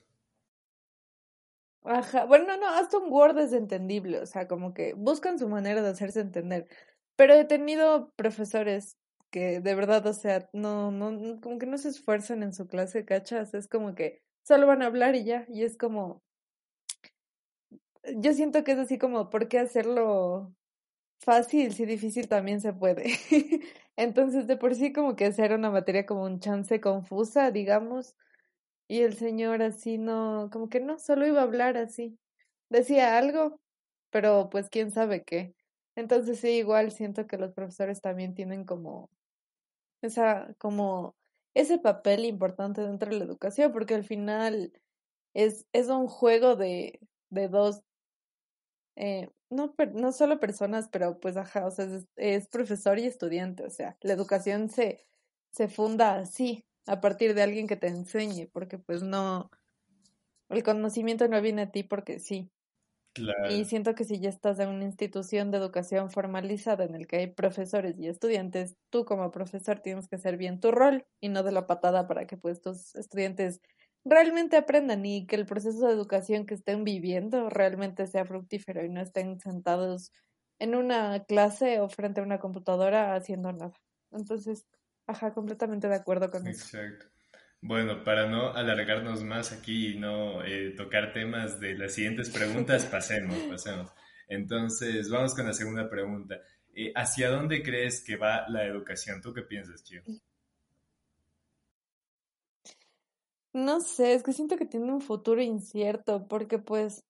Ajá, 1.85 2.25
bueno, 2.25 2.57
no, 2.57 2.69
hasta 2.69 2.97
un 2.97 3.11
Word 3.11 3.39
es 3.39 3.53
entendible, 3.53 4.21
o 4.21 4.27
sea, 4.27 4.47
como 4.49 4.73
que 4.73 4.95
buscan 4.95 5.39
su 5.39 5.49
manera 5.49 5.83
de 5.83 5.91
hacerse 5.91 6.21
entender. 6.21 6.69
Pero 7.17 7.35
he 7.35 7.45
tenido 7.45 8.13
profesores 8.17 8.97
que 9.31 9.61
de 9.61 9.75
verdad, 9.75 10.07
o 10.07 10.15
sea, 10.15 10.49
no, 10.55 10.91
no, 10.91 11.41
como 11.41 11.59
que 11.59 11.67
no 11.67 11.77
se 11.77 11.89
esfuerzan 11.89 12.43
en 12.43 12.55
su 12.55 12.67
clase, 12.67 13.05
¿cachas? 13.05 13.53
Es 13.53 13.69
como 13.69 13.95
que 13.95 14.23
solo 14.43 14.67
van 14.67 14.83
a 14.83 14.87
hablar 14.87 15.17
y 15.17 15.25
ya, 15.25 15.47
y 15.49 15.65
es 15.65 15.77
como, 15.77 16.23
yo 18.17 18.33
siento 18.35 18.65
que 18.65 18.73
es 18.73 18.79
así 18.79 18.99
como, 18.99 19.31
¿por 19.31 19.49
qué 19.49 19.59
hacerlo 19.59 20.55
fácil 21.21 21.75
si 21.75 21.87
difícil 21.87 22.29
también 22.29 22.61
se 22.61 22.73
puede? 22.73 23.05
Entonces, 23.97 24.47
de 24.47 24.57
por 24.57 24.75
sí 24.75 24.93
como 24.93 25.17
que 25.17 25.27
hacer 25.27 25.53
una 25.55 25.71
materia 25.71 26.07
como 26.07 26.25
un 26.25 26.41
chance 26.41 26.81
confusa, 26.81 27.51
digamos, 27.51 28.17
y 28.89 29.03
el 29.03 29.15
señor 29.17 29.63
así 29.63 29.99
no, 29.99 30.51
como 30.53 30.69
que 30.69 30.81
no, 30.81 30.99
solo 30.99 31.27
iba 31.27 31.41
a 31.41 31.45
hablar 31.45 31.77
así. 31.79 32.19
Decía 32.71 33.19
algo, 33.19 33.61
pero 34.11 34.51
pues 34.51 34.69
quién 34.71 34.91
sabe 34.93 35.25
qué. 35.25 35.55
Entonces 35.97 36.41
sí, 36.41 36.51
igual 36.59 36.93
siento 36.93 37.27
que 37.27 37.39
los 37.39 37.53
profesores 37.53 38.01
también 38.01 38.35
tienen 38.35 38.65
como 38.65 39.11
esa, 40.03 40.55
como 40.59 41.17
ese 41.55 41.79
papel 41.79 42.25
importante 42.25 42.83
dentro 42.83 43.11
de 43.11 43.19
la 43.19 43.25
educación, 43.25 43.73
porque 43.73 43.95
al 43.95 44.05
final 44.05 44.73
es, 45.35 45.67
es 45.73 45.89
un 45.89 46.09
juego 46.09 46.57
de, 46.57 47.01
de 47.31 47.49
dos, 47.49 47.83
eh, 48.97 49.31
no, 49.51 49.75
no 49.95 50.13
solo 50.13 50.41
personas, 50.41 50.89
pero 50.91 51.21
pues 51.21 51.37
ajá, 51.37 51.67
o 51.67 51.71
sea, 51.71 51.87
es, 51.87 52.07
es 52.17 52.49
profesor 52.49 52.99
y 52.99 53.07
estudiante, 53.07 53.65
o 53.65 53.71
sea, 53.71 53.97
la 54.03 54.13
educación 54.13 54.69
se, 54.71 55.07
se 55.53 55.69
funda 55.69 56.17
así, 56.17 56.67
a 56.87 57.01
partir 57.01 57.35
de 57.35 57.43
alguien 57.43 57.67
que 57.67 57.77
te 57.77 57.89
enseñe, 57.89 58.49
porque 58.53 58.79
pues 58.79 59.03
no, 59.03 59.51
el 60.51 60.63
conocimiento 60.63 61.29
no 61.29 61.41
viene 61.41 61.63
a 61.63 61.71
ti 61.71 61.83
porque 61.83 62.19
sí. 62.19 62.51
Y 63.43 63.65
siento 63.65 63.95
que 63.95 64.05
si 64.05 64.21
ya 64.21 64.29
estás 64.31 64.59
en 64.61 64.69
una 64.69 64.85
institución 64.85 65.51
de 65.51 65.59
educación 65.59 66.11
formalizada 66.11 66.85
en 66.85 66.95
el 66.95 67.07
que 67.07 67.17
hay 67.19 67.27
profesores 67.29 67.99
y 67.99 68.09
estudiantes, 68.09 68.77
tú 68.91 69.05
como 69.05 69.31
profesor 69.33 69.81
tienes 69.81 70.09
que 70.09 70.17
hacer 70.17 70.37
bien 70.37 70.61
tu 70.61 70.71
rol 70.73 71.07
y 71.21 71.31
no 71.31 71.43
de 71.43 71.53
la 71.53 71.67
patada 71.67 72.07
para 72.07 72.27
que 72.27 72.37
pues 72.37 72.61
tus 72.61 72.95
estudiantes 72.97 73.61
realmente 74.05 74.57
aprendan 74.57 75.05
y 75.05 75.27
que 75.27 75.37
el 75.37 75.47
proceso 75.47 75.87
de 75.87 75.93
educación 75.93 76.47
que 76.47 76.55
estén 76.55 76.85
viviendo 76.85 77.51
realmente 77.51 78.07
sea 78.07 78.25
fructífero 78.25 78.85
y 78.85 78.89
no 78.89 79.01
estén 79.01 79.41
sentados 79.41 80.13
en 80.59 80.75
una 80.75 81.25
clase 81.25 81.81
o 81.81 81.89
frente 81.89 82.21
a 82.21 82.25
una 82.25 82.39
computadora 82.39 83.15
haciendo 83.15 83.53
nada. 83.53 83.73
Entonces, 84.11 84.67
Ajá, 85.11 85.33
completamente 85.35 85.89
de 85.89 85.97
acuerdo 85.97 86.31
con 86.31 86.47
eso. 86.47 86.79
Exacto. 86.79 87.07
Bueno, 87.61 88.05
para 88.05 88.29
no 88.29 88.55
alargarnos 88.55 89.25
más 89.25 89.53
aquí 89.53 89.95
y 89.95 89.99
no 89.99 90.45
eh, 90.45 90.73
tocar 90.77 91.13
temas 91.13 91.59
de 91.59 91.75
las 91.75 91.95
siguientes 91.95 92.31
preguntas, 92.31 92.87
pasemos, 92.91 93.37
pasemos. 93.41 93.91
Entonces, 94.29 95.11
vamos 95.11 95.35
con 95.35 95.47
la 95.47 95.53
segunda 95.53 95.91
pregunta. 95.91 96.41
Eh, 96.75 96.93
¿Hacia 96.95 97.29
dónde 97.29 97.63
crees 97.63 98.05
que 98.05 98.17
va 98.17 98.49
la 98.49 98.65
educación? 98.65 99.21
¿Tú 99.21 99.35
qué 99.35 99.43
piensas, 99.43 99.83
Chio? 99.83 100.03
No 103.53 103.81
sé, 103.81 104.15
es 104.15 104.23
que 104.23 104.33
siento 104.33 104.57
que 104.57 104.67
tiene 104.67 104.93
un 104.93 105.01
futuro 105.01 105.41
incierto 105.43 106.27
porque 106.29 106.59
pues 106.59 107.05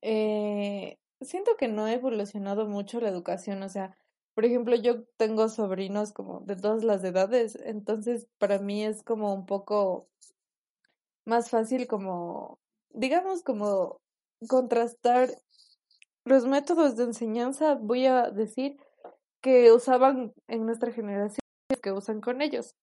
eh, 0.00 0.98
siento 1.20 1.56
que 1.56 1.68
no 1.68 1.84
ha 1.84 1.92
evolucionado 1.92 2.66
mucho 2.66 3.00
la 3.00 3.08
educación, 3.08 3.62
o 3.62 3.68
sea, 3.68 3.96
por 4.34 4.44
ejemplo, 4.44 4.74
yo 4.76 5.04
tengo 5.16 5.48
sobrinos 5.48 6.12
como 6.12 6.40
de 6.40 6.56
todas 6.56 6.84
las 6.84 7.04
edades, 7.04 7.56
entonces 7.64 8.26
para 8.38 8.58
mí 8.58 8.84
es 8.84 9.02
como 9.02 9.34
un 9.34 9.46
poco 9.46 10.08
más 11.24 11.50
fácil 11.50 11.86
como, 11.86 12.58
digamos, 12.90 13.42
como 13.42 14.00
contrastar 14.48 15.30
los 16.24 16.46
métodos 16.46 16.96
de 16.96 17.04
enseñanza, 17.04 17.74
voy 17.74 18.06
a 18.06 18.30
decir, 18.30 18.76
que 19.40 19.72
usaban 19.72 20.34
en 20.48 20.66
nuestra 20.66 20.92
generación 20.92 21.40
que 21.82 21.92
usan 21.92 22.20
con 22.20 22.42
ellos. 22.42 22.74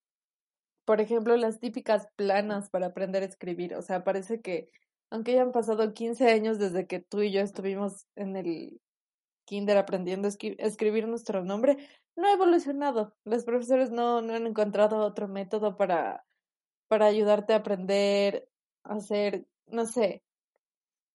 Por 0.89 1.01
ejemplo, 1.01 1.37
las 1.37 1.59
típicas 1.59 2.07
planas 2.15 2.71
para 2.71 2.87
aprender 2.87 3.21
a 3.21 3.27
escribir. 3.27 3.75
O 3.75 3.83
sea, 3.83 4.03
parece 4.03 4.41
que 4.41 4.71
aunque 5.11 5.33
hayan 5.33 5.51
pasado 5.51 5.93
15 5.93 6.31
años 6.31 6.57
desde 6.57 6.87
que 6.87 6.99
tú 6.99 7.21
y 7.21 7.31
yo 7.31 7.41
estuvimos 7.41 8.07
en 8.15 8.35
el 8.35 8.81
kinder 9.45 9.77
aprendiendo 9.77 10.27
a 10.27 10.31
escribir 10.65 11.07
nuestro 11.07 11.45
nombre, 11.45 11.77
no 12.15 12.27
ha 12.27 12.33
evolucionado. 12.33 13.13
Los 13.23 13.45
profesores 13.45 13.91
no, 13.91 14.23
no 14.23 14.33
han 14.33 14.47
encontrado 14.47 14.97
otro 15.05 15.27
método 15.27 15.77
para, 15.77 16.25
para 16.87 17.05
ayudarte 17.05 17.53
a 17.53 17.57
aprender 17.57 18.49
a 18.83 18.95
hacer, 18.95 19.45
no 19.67 19.85
sé. 19.85 20.23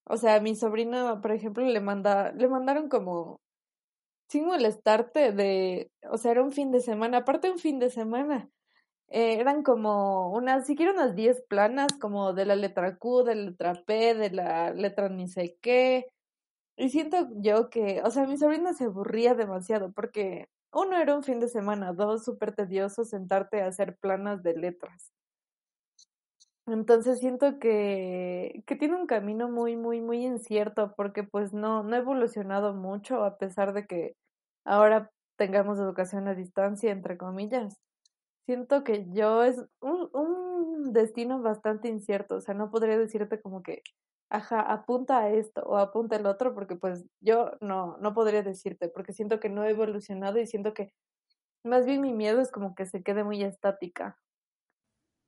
O 0.04 0.16
sea, 0.18 0.36
a 0.36 0.40
mi 0.40 0.54
sobrina, 0.54 1.20
por 1.20 1.32
ejemplo, 1.32 1.64
le 1.64 1.80
manda, 1.80 2.30
le 2.30 2.46
mandaron 2.46 2.88
como 2.88 3.40
sin 4.28 4.46
molestarte 4.46 5.32
de, 5.32 5.90
o 6.08 6.16
sea, 6.16 6.30
era 6.30 6.44
un 6.44 6.52
fin 6.52 6.70
de 6.70 6.78
semana, 6.78 7.18
aparte 7.18 7.50
un 7.50 7.58
fin 7.58 7.80
de 7.80 7.90
semana. 7.90 8.52
Eh, 9.14 9.38
eran 9.40 9.62
como 9.62 10.32
unas, 10.32 10.66
siquiera 10.66 10.92
unas 10.92 11.14
10 11.14 11.40
planas, 11.48 11.86
como 12.00 12.32
de 12.32 12.46
la 12.46 12.56
letra 12.56 12.96
Q, 12.98 13.22
de 13.22 13.36
la 13.36 13.42
letra 13.50 13.74
P, 13.86 14.14
de 14.14 14.30
la 14.30 14.72
letra 14.72 15.08
ni 15.08 15.28
sé 15.28 15.56
qué, 15.62 16.06
y 16.76 16.90
siento 16.90 17.28
yo 17.36 17.70
que, 17.70 18.02
o 18.04 18.10
sea, 18.10 18.26
mi 18.26 18.38
sobrina 18.38 18.74
se 18.74 18.84
aburría 18.86 19.34
demasiado 19.34 19.92
porque 19.92 20.48
uno 20.72 20.96
era 20.98 21.16
un 21.16 21.22
fin 21.24 21.40
de 21.40 21.48
semana, 21.48 21.92
dos 21.92 22.24
súper 22.24 22.54
tedioso 22.54 23.04
sentarte 23.04 23.62
a 23.62 23.68
hacer 23.68 23.96
planas 23.98 24.42
de 24.42 24.54
letras. 24.56 25.12
Entonces 26.66 27.18
siento 27.20 27.58
que, 27.58 28.62
que 28.66 28.76
tiene 28.76 28.96
un 28.96 29.06
camino 29.06 29.50
muy, 29.50 29.76
muy, 29.76 30.00
muy 30.00 30.24
incierto 30.24 30.94
porque 30.96 31.22
pues 31.22 31.52
no, 31.52 31.82
no 31.82 31.94
ha 31.94 31.98
evolucionado 31.98 32.72
mucho 32.74 33.22
a 33.24 33.36
pesar 33.36 33.74
de 33.74 33.86
que 33.86 34.16
ahora 34.64 35.10
tengamos 35.36 35.78
educación 35.78 36.26
a 36.28 36.34
distancia, 36.34 36.90
entre 36.92 37.18
comillas. 37.18 37.78
Siento 38.46 38.84
que 38.84 39.06
yo 39.10 39.42
es 39.42 39.64
un, 39.80 40.10
un 40.12 40.92
destino 40.92 41.40
bastante 41.40 41.88
incierto, 41.88 42.36
o 42.36 42.40
sea, 42.40 42.54
no 42.54 42.70
podría 42.70 42.98
decirte 42.98 43.40
como 43.40 43.62
que 43.62 43.82
ajá, 44.30 44.60
apunta 44.60 45.20
a 45.20 45.30
esto 45.30 45.62
o 45.62 45.76
apunta 45.78 46.16
el 46.16 46.26
otro, 46.26 46.54
porque 46.54 46.76
pues 46.76 47.04
yo 47.20 47.52
no, 47.60 47.96
no 47.98 48.14
podría 48.14 48.42
decirte, 48.42 48.88
porque 48.88 49.12
siento 49.12 49.38
que 49.40 49.48
no 49.48 49.64
he 49.64 49.70
evolucionado 49.70 50.40
y 50.40 50.46
siento 50.46 50.74
que 50.74 50.92
más 51.64 51.86
bien 51.86 52.00
mi 52.00 52.12
miedo 52.12 52.40
es 52.40 52.50
como 52.50 52.74
que 52.74 52.86
se 52.86 53.02
quede 53.02 53.24
muy 53.24 53.42
estática, 53.42 54.18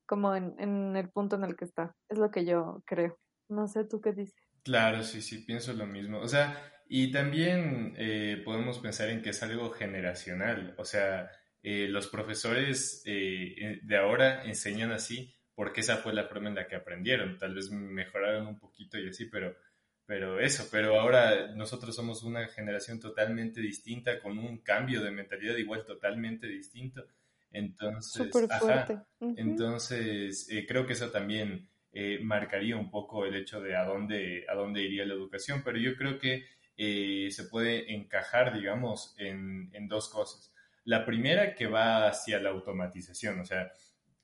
como 0.07 0.35
en, 0.35 0.55
en 0.59 0.97
el 0.97 1.09
punto 1.11 1.37
en 1.37 1.45
el 1.45 1.57
que 1.57 1.65
está. 1.65 1.95
Es 2.09 2.19
lo 2.19 2.31
que 2.31 2.45
yo 2.45 2.83
creo. 2.85 3.19
No 3.49 3.69
sé, 3.69 3.85
¿tú 3.85 4.01
qué 4.01 4.13
dices? 4.13 4.35
Claro, 4.63 5.03
sí, 5.03 5.23
sí, 5.23 5.39
pienso 5.39 5.73
lo 5.73 5.87
mismo. 5.87 6.19
O 6.21 6.29
sea, 6.29 6.57
y 6.89 7.13
también 7.13 7.95
eh, 7.97 8.43
podemos 8.45 8.79
pensar 8.81 9.09
en 9.09 9.23
que 9.23 9.31
es 9.31 9.43
algo 9.43 9.71
generacional. 9.71 10.75
O 10.79 10.85
sea, 10.85 11.31
eh, 11.63 11.89
los 11.89 12.09
profesores 12.09 13.03
eh, 13.07 13.81
de 13.83 13.97
ahora 13.97 14.45
enseñan 14.45 14.93
así 14.93 15.37
porque 15.57 15.81
esa 15.81 15.97
fue 15.97 16.13
la 16.13 16.25
forma 16.25 16.51
en 16.51 16.55
la 16.55 16.69
que 16.69 16.77
aprendieron. 16.77 17.39
Tal 17.39 17.55
vez 17.55 17.71
mejoraron 17.71 18.47
un 18.47 18.59
poquito 18.59 18.99
y 18.99 19.09
así, 19.09 19.25
pero, 19.25 19.57
pero 20.05 20.39
eso, 20.39 20.69
pero 20.71 21.01
ahora 21.01 21.55
nosotros 21.55 21.97
somos 21.97 22.23
una 22.23 22.47
generación 22.49 23.01
totalmente 23.01 23.61
distinta, 23.63 24.21
con 24.21 24.39
un 24.39 24.59
cambio 24.59 25.03
de 25.03 25.11
mentalidad 25.11 25.57
igual 25.57 25.85
totalmente 25.85 26.47
distinto. 26.47 27.07
Entonces, 27.51 28.31
entonces 29.19 30.49
eh, 30.51 30.67
creo 30.69 30.87
que 30.87 30.93
eso 30.93 31.11
también 31.11 31.71
eh, 31.91 32.21
marcaría 32.23 32.77
un 32.77 32.91
poco 32.91 33.25
el 33.25 33.35
hecho 33.35 33.63
de 33.63 33.75
a 33.75 33.85
dónde, 33.85 34.45
a 34.51 34.55
dónde 34.55 34.83
iría 34.83 35.07
la 35.07 35.15
educación, 35.15 35.63
pero 35.65 35.79
yo 35.79 35.97
creo 35.97 36.19
que 36.19 36.45
eh, 36.77 37.29
se 37.31 37.45
puede 37.45 37.95
encajar, 37.95 38.53
digamos, 38.55 39.15
en, 39.17 39.71
en, 39.73 39.89
dos 39.89 40.11
cosas. 40.11 40.53
La 40.87 41.05
primera 41.05 41.55
que 41.55 41.67
va 41.67 42.09
hacia 42.09 42.41
la 42.41 42.51
automatización, 42.51 43.41
o 43.41 43.45
sea, 43.45 43.71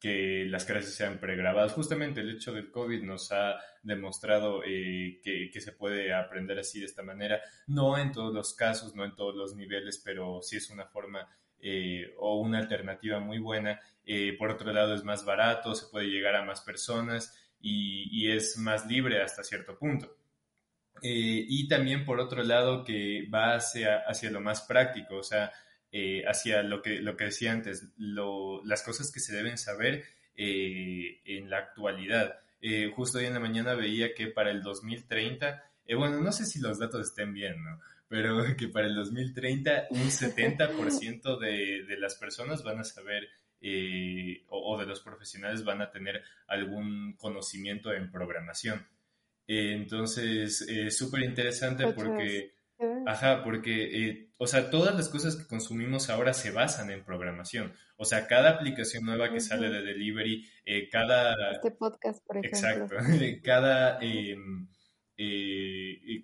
que 0.01 0.47
las 0.49 0.65
clases 0.65 0.95
sean 0.95 1.19
pregrabadas. 1.21 1.73
Justamente 1.73 2.21
el 2.21 2.31
hecho 2.31 2.53
del 2.53 2.73
COVID 2.73 3.03
nos 3.03 3.31
ha 3.31 3.57
demostrado 3.83 4.65
eh, 4.65 5.21
que, 5.23 5.51
que, 5.53 5.61
se 5.61 5.73
puede 5.73 6.13
aprender 6.13 6.59
así 6.59 6.81
de 6.81 6.87
esta 6.87 7.03
manera, 7.03 7.41
no 7.69 7.97
en 7.99 8.11
todos 8.11 8.35
los 8.35 8.55
casos, 8.55 8.97
no 8.97 9.05
en 9.05 9.15
todos 9.15 9.37
los 9.37 9.55
niveles, 9.55 10.03
pero 10.05 10.41
sí 10.43 10.57
es 10.57 10.71
una 10.71 10.87
forma 10.87 11.29
eh, 11.65 12.13
o 12.19 12.41
una 12.41 12.59
alternativa 12.59 13.21
muy 13.21 13.39
buena. 13.39 13.81
Eh, 14.05 14.35
por 14.37 14.51
otro 14.51 14.73
lado, 14.73 14.95
es 14.95 15.05
más 15.05 15.25
barato, 15.25 15.77
se 15.77 15.87
puede 15.87 16.07
llegar 16.07 16.35
a 16.35 16.45
más 16.45 16.61
personas 16.61 17.39
y, 17.61 18.29
es 18.33 18.59
más 18.59 18.85
libre 18.87 19.23
hasta 19.23 19.45
cierto 19.45 19.79
punto. 19.79 20.17
Eh, 21.03 21.47
y 21.49 21.69
también 21.69 22.05
por 22.05 22.19
otro 22.19 22.43
lado 22.43 22.83
que 22.85 23.29
va 23.33 23.55
hacia, 23.55 23.99
hacia 23.99 24.31
lo 24.31 24.41
más 24.41 24.63
práctico, 24.63 25.17
o 25.19 25.23
sea, 25.23 25.53
eh, 25.93 26.25
hacia 26.27 26.63
lo 26.63 26.83
que, 26.83 27.01
lo 27.01 27.17
que 27.17 27.25
decía 27.25 27.53
antes, 27.53 27.89
las 27.99 28.83
cosas 28.83 29.13
que 29.13 29.21
se 29.21 29.37
deben 29.37 29.59
saber 29.59 30.05
eh, 30.35 31.21
en 31.25 31.51
la 31.51 31.59
actualidad. 31.59 32.41
justo 32.95 33.19
hoy 33.19 33.27
en 33.27 33.35
la 33.35 33.41
mañana 33.41 33.75
veía 33.75 34.15
que 34.15 34.29
para 34.29 34.51
el 34.51 34.63
2030, 34.63 35.63
bueno, 35.97 36.21
no 36.21 36.33
sé 36.33 36.47
si 36.47 36.61
los 36.61 36.79
datos 36.79 37.09
estén 37.09 37.35
bien, 37.35 37.63
¿no? 37.63 37.81
Pero 38.09 38.43
que 38.57 38.69
para 38.69 38.87
el 38.87 38.95
2030 38.95 39.89
un 39.91 40.09
70% 40.09 41.39
de, 41.39 41.85
de 41.85 41.97
las 41.99 42.15
personas 42.17 42.63
van 42.63 42.81
a 42.81 42.85
saber 42.85 43.29
eh, 43.65 44.45
o, 44.49 44.77
de 44.77 44.87
los 44.87 45.01
profesionales 45.01 45.63
van 45.65 45.83
a 45.83 45.91
tener 45.91 46.21
algún 46.49 47.15
conocimiento 47.17 47.93
en 47.93 48.11
programación. 48.11 48.85
Eh, 49.47 49.73
entonces, 49.73 50.63
es 50.63 50.97
súper 50.97 51.23
interesante 51.23 51.93
porque, 51.93 52.55
ajá, 53.07 53.43
porque, 53.43 54.09
eh, 54.09 54.31
o 54.37 54.47
sea, 54.47 54.71
todas 54.71 54.95
las 54.95 55.09
cosas 55.09 55.37
que 55.37 55.47
consumimos 55.47 56.11
ahora 56.11 56.33
se 56.33 56.51
basan 56.51 56.91
en 56.91 57.05
programación. 57.05 57.73
O 57.97 58.05
sea, 58.05 58.27
cada 58.27 58.51
aplicación 58.51 59.05
nueva 59.05 59.33
que 59.33 59.41
sale 59.41 59.69
de 59.71 59.83
delivery, 59.83 60.47
cada... 60.91 61.35
Este 61.53 61.71
podcast, 61.71 62.25
por 62.27 62.39
ejemplo. 62.39 62.59
Exacto, 62.59 62.97
cada 63.45 63.99
em, 64.01 64.69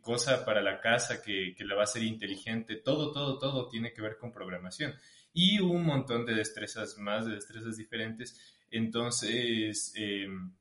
cosa 0.00 0.45
para 0.45 0.62
la 0.62 0.81
casa 0.81 1.23
que, 1.23 1.55
que 1.57 1.65
la 1.65 1.77
va 1.77 1.85
a 1.85 1.87
ser 1.87 2.03
inteligente, 2.03 2.77
todo, 2.77 3.12
todo, 3.12 3.38
todo 3.38 3.69
tiene 3.69 3.93
que 3.93 4.03
ver 4.03 4.17
con 4.19 4.33
programación 4.33 4.95
y 5.33 5.61
un 5.61 5.85
montón 5.85 6.27
de 6.27 6.35
destrezas 6.35 6.99
más, 6.99 7.27
de 7.27 7.35
destrezas 7.35 7.77
diferentes. 7.77 8.37
Entonces, 8.71 9.93
em, 9.95 10.53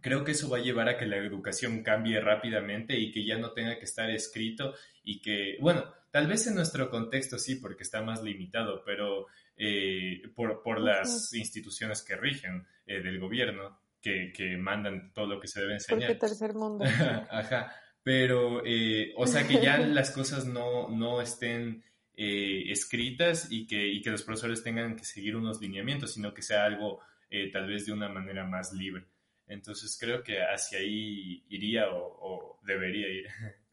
creo 0.00 0.24
que 0.24 0.32
eso 0.32 0.48
va 0.48 0.58
a 0.58 0.62
llevar 0.62 0.88
a 0.88 0.96
que 0.96 1.06
la 1.06 1.16
educación 1.16 1.82
cambie 1.82 2.20
rápidamente 2.20 2.98
y 2.98 3.10
que 3.10 3.24
ya 3.24 3.38
no 3.38 3.52
tenga 3.52 3.78
que 3.78 3.84
estar 3.84 4.10
escrito 4.10 4.74
y 5.02 5.20
que, 5.20 5.56
bueno, 5.60 5.84
tal 6.10 6.26
vez 6.26 6.46
en 6.46 6.54
nuestro 6.54 6.90
contexto 6.90 7.38
sí, 7.38 7.56
porque 7.56 7.82
está 7.82 8.02
más 8.02 8.22
limitado, 8.22 8.82
pero 8.84 9.26
eh, 9.56 10.22
por, 10.34 10.62
por, 10.62 10.80
las 10.80 11.32
instituciones 11.34 12.02
que 12.02 12.16
rigen 12.16 12.66
eh, 12.86 13.00
del 13.00 13.18
gobierno, 13.18 13.80
que, 14.00 14.32
que, 14.32 14.56
mandan 14.56 15.12
todo 15.12 15.26
lo 15.26 15.40
que 15.40 15.48
se 15.48 15.60
debe 15.60 15.74
enseñar. 15.74 16.08
Porque 16.08 16.20
tercer 16.20 16.54
mundo. 16.54 16.84
Ajá, 17.30 17.74
pero, 18.02 18.62
eh, 18.64 19.12
o 19.16 19.26
sea, 19.26 19.46
que 19.46 19.60
ya 19.60 19.76
las 19.86 20.10
cosas 20.12 20.46
no, 20.46 20.88
no 20.88 21.20
estén 21.20 21.84
eh, 22.16 22.64
escritas 22.72 23.48
y 23.50 23.66
que, 23.66 23.86
y 23.86 24.00
que 24.00 24.10
los 24.10 24.22
profesores 24.22 24.62
tengan 24.62 24.96
que 24.96 25.04
seguir 25.04 25.36
unos 25.36 25.60
lineamientos, 25.60 26.14
sino 26.14 26.32
que 26.32 26.42
sea 26.42 26.64
algo 26.64 27.00
eh, 27.30 27.50
tal 27.52 27.66
vez 27.66 27.86
de 27.86 27.92
una 27.92 28.08
manera 28.08 28.44
más 28.44 28.72
libre. 28.72 29.04
Entonces 29.48 29.96
creo 29.98 30.22
que 30.22 30.42
hacia 30.42 30.78
ahí 30.78 31.44
iría 31.48 31.86
o, 31.90 32.58
debería 32.64 33.08
ir. 33.08 33.26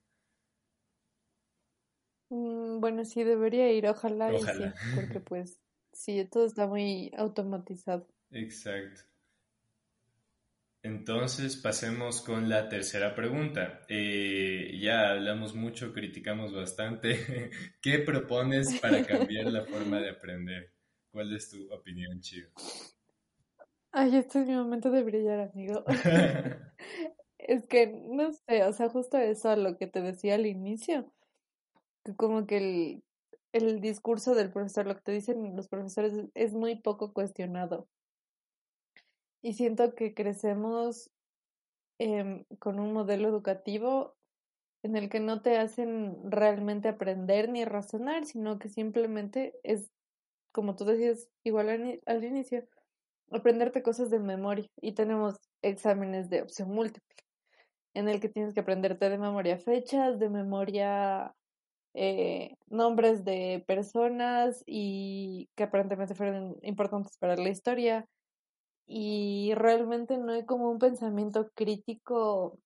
Mm, 2.27 2.79
bueno, 2.79 3.05
sí, 3.05 3.23
debería 3.23 3.71
ir, 3.71 3.87
ojalá, 3.87 4.33
ojalá. 4.33 4.73
porque 4.95 5.19
pues 5.21 5.59
sí, 5.93 6.25
todo 6.25 6.47
está 6.47 6.65
muy 6.65 7.11
automatizado. 7.15 8.07
Exacto. 8.31 9.03
Entonces 10.85 11.55
pasemos 11.57 12.21
con 12.21 12.47
la 12.47 12.69
tercera 12.69 13.15
pregunta. 13.15 13.81
Eh, 13.89 14.77
ya 14.79 15.09
hablamos 15.09 15.55
mucho, 15.55 15.91
criticamos 15.91 16.53
bastante. 16.53 17.49
¿Qué 17.81 17.99
propones 17.99 18.79
para 18.79 19.03
cambiar 19.03 19.47
la 19.47 19.65
forma 19.65 19.99
de 19.99 20.11
aprender? 20.11 20.73
¿Cuál 21.09 21.35
es 21.35 21.49
tu 21.49 21.73
opinión, 21.73 22.21
Chido? 22.21 22.49
Ay, 23.97 24.17
este 24.17 24.41
es 24.41 24.47
mi 24.47 24.53
momento 24.53 24.91
de 24.91 25.03
brillar, 25.03 25.39
amigo. 25.39 25.85
es 27.37 27.65
que, 27.65 27.87
no 27.87 28.33
sé, 28.33 28.65
o 28.65 28.73
sea, 28.73 28.89
justo 28.89 29.17
eso 29.17 29.49
a 29.49 29.55
lo 29.55 29.77
que 29.77 29.87
te 29.87 30.01
decía 30.01 30.35
al 30.35 30.45
inicio, 30.45 31.09
que 32.03 32.13
como 32.13 32.45
que 32.45 32.57
el, 32.57 33.03
el 33.53 33.79
discurso 33.79 34.35
del 34.35 34.51
profesor, 34.51 34.85
lo 34.85 34.95
que 34.95 35.01
te 35.01 35.13
dicen 35.13 35.55
los 35.55 35.69
profesores 35.69 36.27
es 36.33 36.53
muy 36.53 36.75
poco 36.75 37.13
cuestionado. 37.13 37.87
Y 39.41 39.53
siento 39.53 39.95
que 39.95 40.13
crecemos 40.13 41.09
em, 41.97 42.43
con 42.59 42.81
un 42.81 42.91
modelo 42.91 43.29
educativo 43.29 44.17
en 44.83 44.97
el 44.97 45.07
que 45.07 45.21
no 45.21 45.41
te 45.41 45.57
hacen 45.57 46.17
realmente 46.29 46.89
aprender 46.89 47.47
ni 47.47 47.63
razonar, 47.63 48.25
sino 48.25 48.59
que 48.59 48.67
simplemente 48.67 49.57
es, 49.63 49.89
como 50.51 50.75
tú 50.75 50.83
decías, 50.83 51.29
igual 51.45 52.01
al, 52.05 52.23
inicio, 52.25 52.67
aprenderte 53.31 53.83
cosas 53.83 54.09
de 54.09 54.19
memoria. 54.19 54.67
Y 54.81 54.93
tenemos 54.93 55.35
exámenes 55.61 56.29
de 56.29 56.41
opción 56.41 56.69
múltiple, 56.69 57.15
en 57.93 58.09
el 58.09 58.19
que 58.19 58.29
tienes 58.29 58.53
que 58.53 58.61
aprenderte 58.61 59.09
de 59.09 59.17
memoria 59.17 59.57
fechas, 59.57 60.19
de 60.19 60.29
memoria 60.29 61.33
eh, 61.93 62.55
nombres 62.67 63.23
de 63.23 63.63
personas 63.67 64.63
y 64.65 65.49
que 65.55 65.63
aparentemente 65.63 66.15
fueron 66.15 66.57
importantes 66.61 67.17
para 67.17 67.35
la 67.37 67.49
historia, 67.49 68.05
y 68.87 69.53
realmente 69.55 70.17
no 70.17 70.33
hay 70.33 70.45
como 70.45 70.69
un 70.69 70.79
pensamiento 70.79 71.49
crítico 71.55 72.59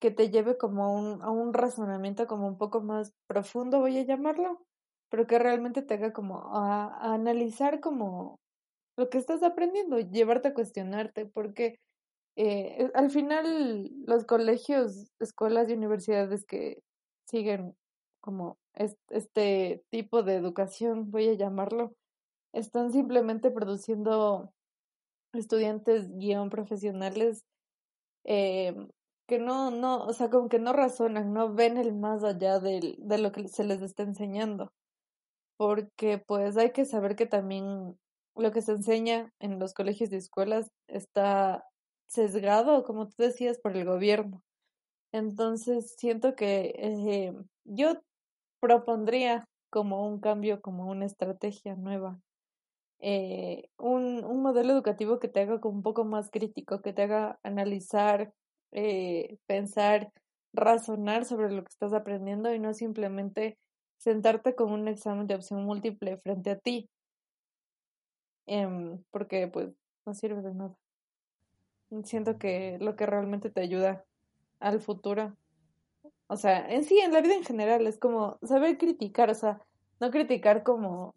que 0.00 0.10
te 0.10 0.30
lleve 0.30 0.56
como 0.56 0.84
a 0.84 0.90
un, 0.90 1.22
a 1.22 1.30
un 1.30 1.52
razonamiento 1.52 2.26
como 2.26 2.48
un 2.48 2.58
poco 2.58 2.80
más 2.80 3.12
profundo, 3.26 3.80
voy 3.80 3.98
a 3.98 4.04
llamarlo, 4.04 4.64
pero 5.10 5.26
que 5.26 5.38
realmente 5.38 5.82
te 5.82 5.94
haga 5.94 6.12
como 6.12 6.56
a, 6.56 7.12
analizar 7.14 7.80
como 7.80 8.39
lo 9.00 9.08
que 9.08 9.16
estás 9.16 9.42
aprendiendo, 9.42 9.98
llevarte 9.98 10.48
a 10.48 10.54
cuestionarte, 10.54 11.24
porque 11.24 11.80
eh, 12.36 12.90
al 12.94 13.10
final 13.10 13.90
los 14.06 14.26
colegios, 14.26 15.10
escuelas 15.18 15.70
y 15.70 15.72
universidades 15.72 16.44
que 16.44 16.82
siguen 17.26 17.74
como 18.20 18.58
este 19.08 19.82
tipo 19.88 20.22
de 20.22 20.34
educación, 20.34 21.10
voy 21.10 21.30
a 21.30 21.34
llamarlo, 21.34 21.94
están 22.52 22.92
simplemente 22.92 23.50
produciendo 23.50 24.52
estudiantes 25.32 26.10
guion 26.18 26.50
profesionales 26.50 27.42
eh, 28.24 28.74
que 29.26 29.38
no, 29.38 29.70
no, 29.70 30.04
o 30.04 30.12
sea, 30.12 30.28
como 30.28 30.50
que 30.50 30.58
no 30.58 30.74
razonan, 30.74 31.32
no 31.32 31.54
ven 31.54 31.78
el 31.78 31.94
más 31.94 32.22
allá 32.22 32.60
del, 32.60 32.96
de 32.98 33.16
lo 33.16 33.32
que 33.32 33.48
se 33.48 33.64
les 33.64 33.80
está 33.80 34.02
enseñando. 34.02 34.72
Porque 35.56 36.18
pues 36.18 36.56
hay 36.56 36.72
que 36.72 36.84
saber 36.84 37.16
que 37.16 37.26
también 37.26 37.96
lo 38.40 38.52
que 38.52 38.62
se 38.62 38.72
enseña 38.72 39.32
en 39.40 39.58
los 39.58 39.74
colegios 39.74 40.12
y 40.12 40.16
escuelas 40.16 40.68
está 40.88 41.64
sesgado, 42.08 42.84
como 42.84 43.06
tú 43.06 43.14
decías, 43.18 43.58
por 43.58 43.76
el 43.76 43.84
gobierno. 43.84 44.42
Entonces 45.12 45.94
siento 45.96 46.34
que 46.34 46.74
eh, 46.76 47.32
yo 47.64 48.00
propondría 48.60 49.44
como 49.70 50.06
un 50.06 50.20
cambio, 50.20 50.60
como 50.60 50.88
una 50.88 51.06
estrategia 51.06 51.76
nueva 51.76 52.20
eh, 53.00 53.68
un, 53.78 54.24
un, 54.24 54.42
modelo 54.42 54.72
educativo 54.74 55.18
que 55.18 55.28
te 55.28 55.40
haga 55.40 55.58
como 55.58 55.76
un 55.76 55.82
poco 55.82 56.04
más 56.04 56.30
crítico, 56.30 56.82
que 56.82 56.92
te 56.92 57.02
haga 57.02 57.38
analizar, 57.42 58.32
eh, 58.72 59.38
pensar, 59.46 60.10
razonar 60.52 61.24
sobre 61.24 61.50
lo 61.50 61.62
que 61.62 61.70
estás 61.70 61.94
aprendiendo 61.94 62.52
y 62.52 62.58
no 62.58 62.74
simplemente 62.74 63.56
sentarte 63.98 64.54
con 64.54 64.72
un 64.72 64.86
examen 64.86 65.26
de 65.26 65.34
opción 65.36 65.64
múltiple 65.64 66.18
frente 66.18 66.50
a 66.50 66.58
ti, 66.58 66.90
eh, 68.46 68.98
porque 69.10 69.48
pues 69.48 69.70
no 70.06 70.14
sirve 70.14 70.42
de 70.42 70.54
nada. 70.54 70.76
Siento 72.04 72.38
que 72.38 72.78
lo 72.80 72.94
que 72.96 73.06
realmente 73.06 73.50
te 73.50 73.60
ayuda 73.60 74.04
al 74.60 74.80
futuro, 74.80 75.36
o 76.28 76.36
sea, 76.36 76.68
en 76.70 76.84
sí, 76.84 76.98
en 77.00 77.12
la 77.12 77.20
vida 77.20 77.34
en 77.34 77.44
general, 77.44 77.86
es 77.86 77.98
como 77.98 78.38
saber 78.42 78.78
criticar, 78.78 79.30
o 79.30 79.34
sea, 79.34 79.60
no 79.98 80.10
criticar 80.10 80.62
como 80.62 81.14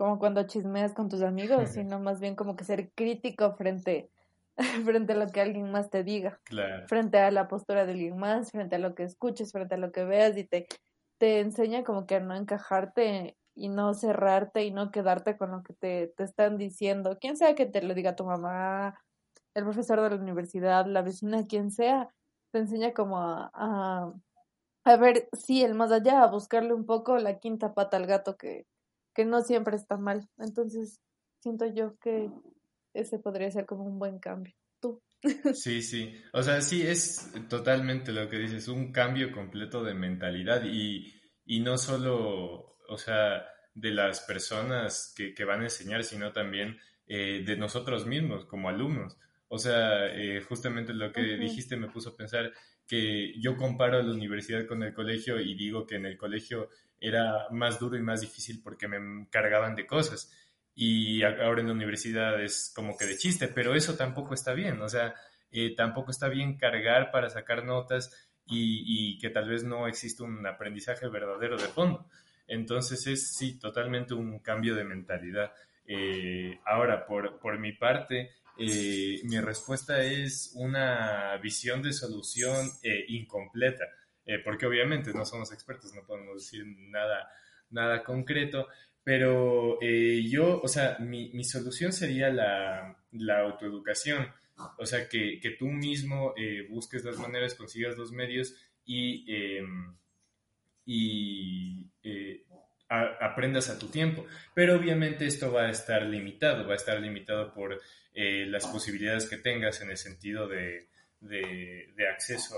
como 0.00 0.18
cuando 0.18 0.44
chismeas 0.44 0.94
con 0.94 1.10
tus 1.10 1.20
amigos, 1.20 1.68
sino 1.74 2.00
más 2.00 2.20
bien 2.20 2.34
como 2.34 2.56
que 2.56 2.64
ser 2.64 2.90
crítico 2.94 3.52
frente, 3.52 4.10
frente 4.86 5.12
a 5.12 5.16
lo 5.16 5.26
que 5.26 5.42
alguien 5.42 5.70
más 5.70 5.90
te 5.90 6.02
diga, 6.02 6.40
frente 6.86 7.18
a 7.18 7.30
la 7.30 7.48
postura 7.48 7.84
de 7.84 7.92
alguien 7.92 8.16
más, 8.16 8.50
frente 8.50 8.76
a 8.76 8.78
lo 8.78 8.94
que 8.94 9.02
escuches, 9.02 9.52
frente 9.52 9.74
a 9.74 9.78
lo 9.78 9.92
que 9.92 10.04
veas 10.04 10.38
y 10.38 10.44
te, 10.44 10.66
te 11.18 11.40
enseña 11.40 11.84
como 11.84 12.06
que 12.06 12.14
a 12.14 12.20
no 12.20 12.34
encajarte 12.34 13.36
y 13.60 13.68
no 13.68 13.92
cerrarte 13.92 14.64
y 14.64 14.70
no 14.70 14.90
quedarte 14.90 15.36
con 15.36 15.50
lo 15.50 15.62
que 15.62 15.74
te, 15.74 16.08
te 16.16 16.24
están 16.24 16.56
diciendo. 16.56 17.18
Quién 17.20 17.36
sea 17.36 17.54
que 17.54 17.66
te 17.66 17.82
lo 17.82 17.92
diga 17.94 18.16
tu 18.16 18.24
mamá, 18.24 18.98
el 19.54 19.64
profesor 19.64 20.00
de 20.00 20.10
la 20.10 20.16
universidad, 20.16 20.86
la 20.86 21.02
vecina, 21.02 21.46
quien 21.46 21.70
sea, 21.70 22.08
te 22.52 22.60
enseña 22.60 22.94
como 22.94 23.18
a, 23.18 23.50
a, 24.84 24.96
ver, 24.96 25.28
sí, 25.32 25.62
el 25.62 25.74
más 25.74 25.92
allá, 25.92 26.22
a 26.22 26.30
buscarle 26.30 26.72
un 26.72 26.86
poco 26.86 27.18
la 27.18 27.38
quinta 27.38 27.74
pata 27.74 27.98
al 27.98 28.06
gato 28.06 28.38
que, 28.38 28.66
que 29.14 29.26
no 29.26 29.42
siempre 29.42 29.76
está 29.76 29.98
mal. 29.98 30.26
Entonces, 30.38 30.98
siento 31.40 31.66
yo 31.66 31.98
que 31.98 32.30
ese 32.94 33.18
podría 33.18 33.50
ser 33.50 33.66
como 33.66 33.84
un 33.84 33.98
buen 33.98 34.18
cambio. 34.18 34.54
Tú. 34.80 35.02
Sí, 35.54 35.82
sí. 35.82 36.14
O 36.32 36.42
sea, 36.42 36.62
sí, 36.62 36.80
es 36.80 37.30
totalmente 37.50 38.10
lo 38.10 38.30
que 38.30 38.38
dices, 38.38 38.68
un 38.68 38.90
cambio 38.90 39.32
completo 39.32 39.84
de 39.84 39.92
mentalidad 39.92 40.62
y, 40.64 41.12
y 41.44 41.60
no 41.60 41.76
solo, 41.76 42.69
o 42.90 42.98
sea, 42.98 43.46
de 43.74 43.90
las 43.90 44.20
personas 44.20 45.14
que, 45.16 45.32
que 45.32 45.44
van 45.44 45.60
a 45.60 45.64
enseñar, 45.64 46.04
sino 46.04 46.32
también 46.32 46.78
eh, 47.06 47.42
de 47.44 47.56
nosotros 47.56 48.06
mismos 48.06 48.44
como 48.44 48.68
alumnos. 48.68 49.16
O 49.48 49.58
sea, 49.58 50.06
eh, 50.06 50.40
justamente 50.42 50.92
lo 50.92 51.12
que 51.12 51.22
dijiste 51.22 51.76
me 51.76 51.88
puso 51.88 52.10
a 52.10 52.16
pensar 52.16 52.52
que 52.86 53.32
yo 53.40 53.56
comparo 53.56 54.02
la 54.02 54.12
universidad 54.12 54.66
con 54.66 54.82
el 54.82 54.92
colegio 54.94 55.40
y 55.40 55.54
digo 55.54 55.86
que 55.86 55.96
en 55.96 56.06
el 56.06 56.16
colegio 56.16 56.68
era 57.00 57.46
más 57.50 57.80
duro 57.80 57.96
y 57.96 58.02
más 58.02 58.20
difícil 58.20 58.60
porque 58.62 58.86
me 58.86 59.26
cargaban 59.30 59.74
de 59.74 59.86
cosas 59.86 60.30
y 60.74 61.22
ahora 61.22 61.60
en 61.60 61.66
la 61.66 61.72
universidad 61.72 62.42
es 62.42 62.72
como 62.74 62.96
que 62.96 63.06
de 63.06 63.16
chiste, 63.16 63.48
pero 63.48 63.74
eso 63.74 63.96
tampoco 63.96 64.34
está 64.34 64.54
bien, 64.54 64.80
o 64.80 64.88
sea, 64.88 65.14
eh, 65.50 65.74
tampoco 65.74 66.10
está 66.10 66.28
bien 66.28 66.56
cargar 66.56 67.10
para 67.10 67.28
sacar 67.28 67.64
notas 67.64 68.30
y, 68.46 69.18
que 69.18 69.30
tal 69.30 69.48
vez 69.48 69.62
no 69.62 69.86
existe 69.86 70.22
un 70.22 70.44
aprendizaje 70.46 71.06
verdadero 71.08 71.56
de 71.56 71.68
fondo. 71.68 72.08
Entonces 72.50 73.06
es 73.06 73.36
sí, 73.36 73.58
totalmente 73.60 74.12
un 74.12 74.40
cambio 74.40 74.74
de 74.74 74.82
mentalidad. 74.82 75.52
Eh, 75.86 76.58
ahora, 76.66 77.06
por, 77.06 77.38
por 77.38 77.58
mi 77.60 77.72
parte, 77.72 78.32
eh, 78.58 79.20
mi 79.22 79.38
respuesta 79.38 80.02
es 80.02 80.50
una 80.56 81.36
visión 81.36 81.80
de 81.80 81.92
solución 81.92 82.68
eh, 82.82 83.04
incompleta, 83.08 83.84
porque 84.44 84.66
obviamente 84.66 85.12
no 85.12 85.24
somos 85.24 85.52
expertos, 85.52 85.92
no 85.94 86.04
podemos 86.04 86.36
decir 86.36 86.64
nada, 86.66 87.28
nada 87.70 88.04
concreto, 88.04 88.68
pero 89.02 89.80
yo, 89.80 90.60
o 90.60 90.68
sea, 90.68 90.98
mi, 91.00 91.30
mi 91.32 91.42
solución 91.42 91.92
sería 91.92 92.30
la, 92.30 92.96
la, 93.10 93.40
autoeducación, 93.40 94.28
o 94.78 94.86
sea, 94.86 95.08
que, 95.08 95.40
que 95.40 95.50
tú 95.50 95.66
mismo 95.66 96.34
busques 96.68 97.04
las 97.04 97.18
maneras, 97.18 97.54
consigas 97.54 97.96
los 97.96 98.12
medios 98.12 98.54
y, 98.84 99.24
y 100.92 101.90
aprendas 102.90 103.70
a 103.70 103.78
tu 103.78 103.88
tiempo. 103.88 104.26
Pero 104.54 104.76
obviamente 104.76 105.26
esto 105.26 105.52
va 105.52 105.66
a 105.66 105.70
estar 105.70 106.02
limitado, 106.02 106.66
va 106.66 106.72
a 106.72 106.76
estar 106.76 107.00
limitado 107.00 107.52
por 107.54 107.80
eh, 108.14 108.46
las 108.46 108.66
posibilidades 108.66 109.28
que 109.28 109.36
tengas 109.36 109.80
en 109.80 109.90
el 109.90 109.96
sentido 109.96 110.48
de, 110.48 110.88
de, 111.20 112.08
acceso 112.12 112.56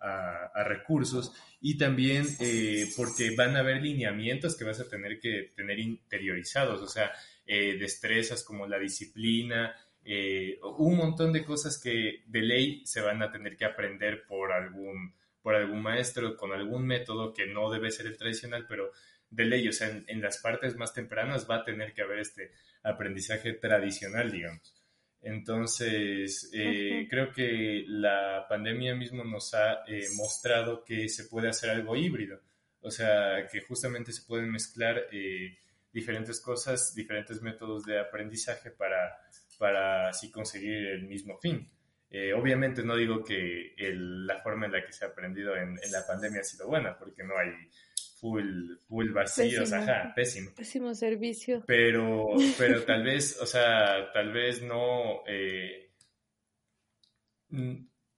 a, 0.00 0.50
a, 0.52 0.64
recursos 0.64 1.32
y 1.60 1.78
también 1.78 2.26
eh, 2.40 2.86
porque 2.96 3.36
van 3.36 3.56
a 3.56 3.60
haber 3.60 3.80
lineamientos 3.80 4.56
que 4.56 4.64
vas 4.64 4.80
a 4.80 4.88
tener 4.88 5.20
que 5.20 5.52
tener 5.54 5.78
interiorizados, 5.78 6.82
o 6.82 6.88
sea, 6.88 7.12
eh, 7.46 7.76
destrezas 7.78 8.42
como 8.42 8.66
la 8.66 8.78
disciplina, 8.78 9.76
un 10.78 10.96
montón 10.96 11.32
de 11.32 11.44
cosas 11.44 11.80
que 11.80 12.24
de 12.26 12.42
ley 12.42 12.82
se 12.84 13.00
van 13.00 13.22
a 13.22 13.30
tener 13.30 13.56
que 13.56 13.64
aprender 13.64 14.24
por 14.26 14.50
algún, 14.50 15.14
por 15.42 15.54
algún 15.54 15.82
maestro 15.82 16.36
con 16.36 16.52
algún 16.52 16.86
método 16.86 17.34
que 17.34 17.46
no 17.46 17.70
debe 17.70 17.90
ser 17.90 18.06
el 18.06 18.16
tradicional, 18.16 18.66
pero 18.68 18.92
de 19.32 19.44
ley, 19.46 19.66
o 19.68 19.72
sea, 19.72 19.88
en, 20.06 20.20
las 20.20 20.38
partes 20.38 20.76
más 20.76 20.92
tempranas 20.92 21.48
va 21.50 21.56
a 21.56 21.64
tener 21.64 21.92
que 21.94 22.02
haber 22.02 22.20
este 22.20 22.52
aprendizaje 22.82 23.54
tradicional, 23.54 24.30
digamos. 24.30 24.74
Entonces, 25.22 26.50
eh, 26.52 27.06
creo 27.08 27.32
que 27.32 27.84
la 27.86 28.44
pandemia 28.48 28.94
mismo 28.94 29.24
nos 29.24 29.54
ha 29.54 29.84
eh, 29.86 30.04
mostrado 30.16 30.84
que 30.84 31.08
se 31.08 31.24
puede 31.24 31.48
hacer 31.48 31.70
algo 31.70 31.96
híbrido, 31.96 32.40
o 32.80 32.90
sea, 32.90 33.46
que 33.50 33.62
justamente 33.62 34.12
se 34.12 34.22
pueden 34.22 34.50
mezclar 34.50 35.06
eh, 35.12 35.56
diferentes 35.92 36.40
cosas, 36.40 36.94
diferentes 36.94 37.40
métodos 37.40 37.84
de 37.84 38.00
aprendizaje 38.00 38.70
para, 38.70 39.16
para 39.58 40.08
así 40.08 40.30
conseguir 40.30 40.88
el 40.88 41.04
mismo 41.06 41.38
fin. 41.38 41.70
Obviamente 42.36 42.82
no 42.82 42.96
digo 42.96 43.24
que 43.24 43.74
la 43.76 44.40
forma 44.42 44.66
en 44.66 44.72
la 44.72 44.84
que 44.84 44.92
se 44.92 45.04
ha 45.04 45.08
aprendido 45.08 45.56
en, 45.56 45.78
en 45.82 45.92
la 45.92 46.06
pandemia 46.06 46.40
ha 46.40 46.44
sido 46.44 46.68
buena, 46.68 46.98
porque 46.98 47.24
no 47.24 47.38
hay 47.38 47.50
full, 48.22 48.76
full 48.88 49.10
vacíos, 49.10 49.72
ajá, 49.72 50.12
pésimo. 50.14 50.52
Pésimo 50.54 50.94
servicio. 50.94 51.64
Pero, 51.66 52.28
pero 52.58 52.84
tal 52.84 53.02
vez, 53.02 53.36
o 53.40 53.46
sea, 53.46 54.12
tal 54.12 54.32
vez 54.32 54.62
no, 54.62 55.22
eh, 55.26 55.90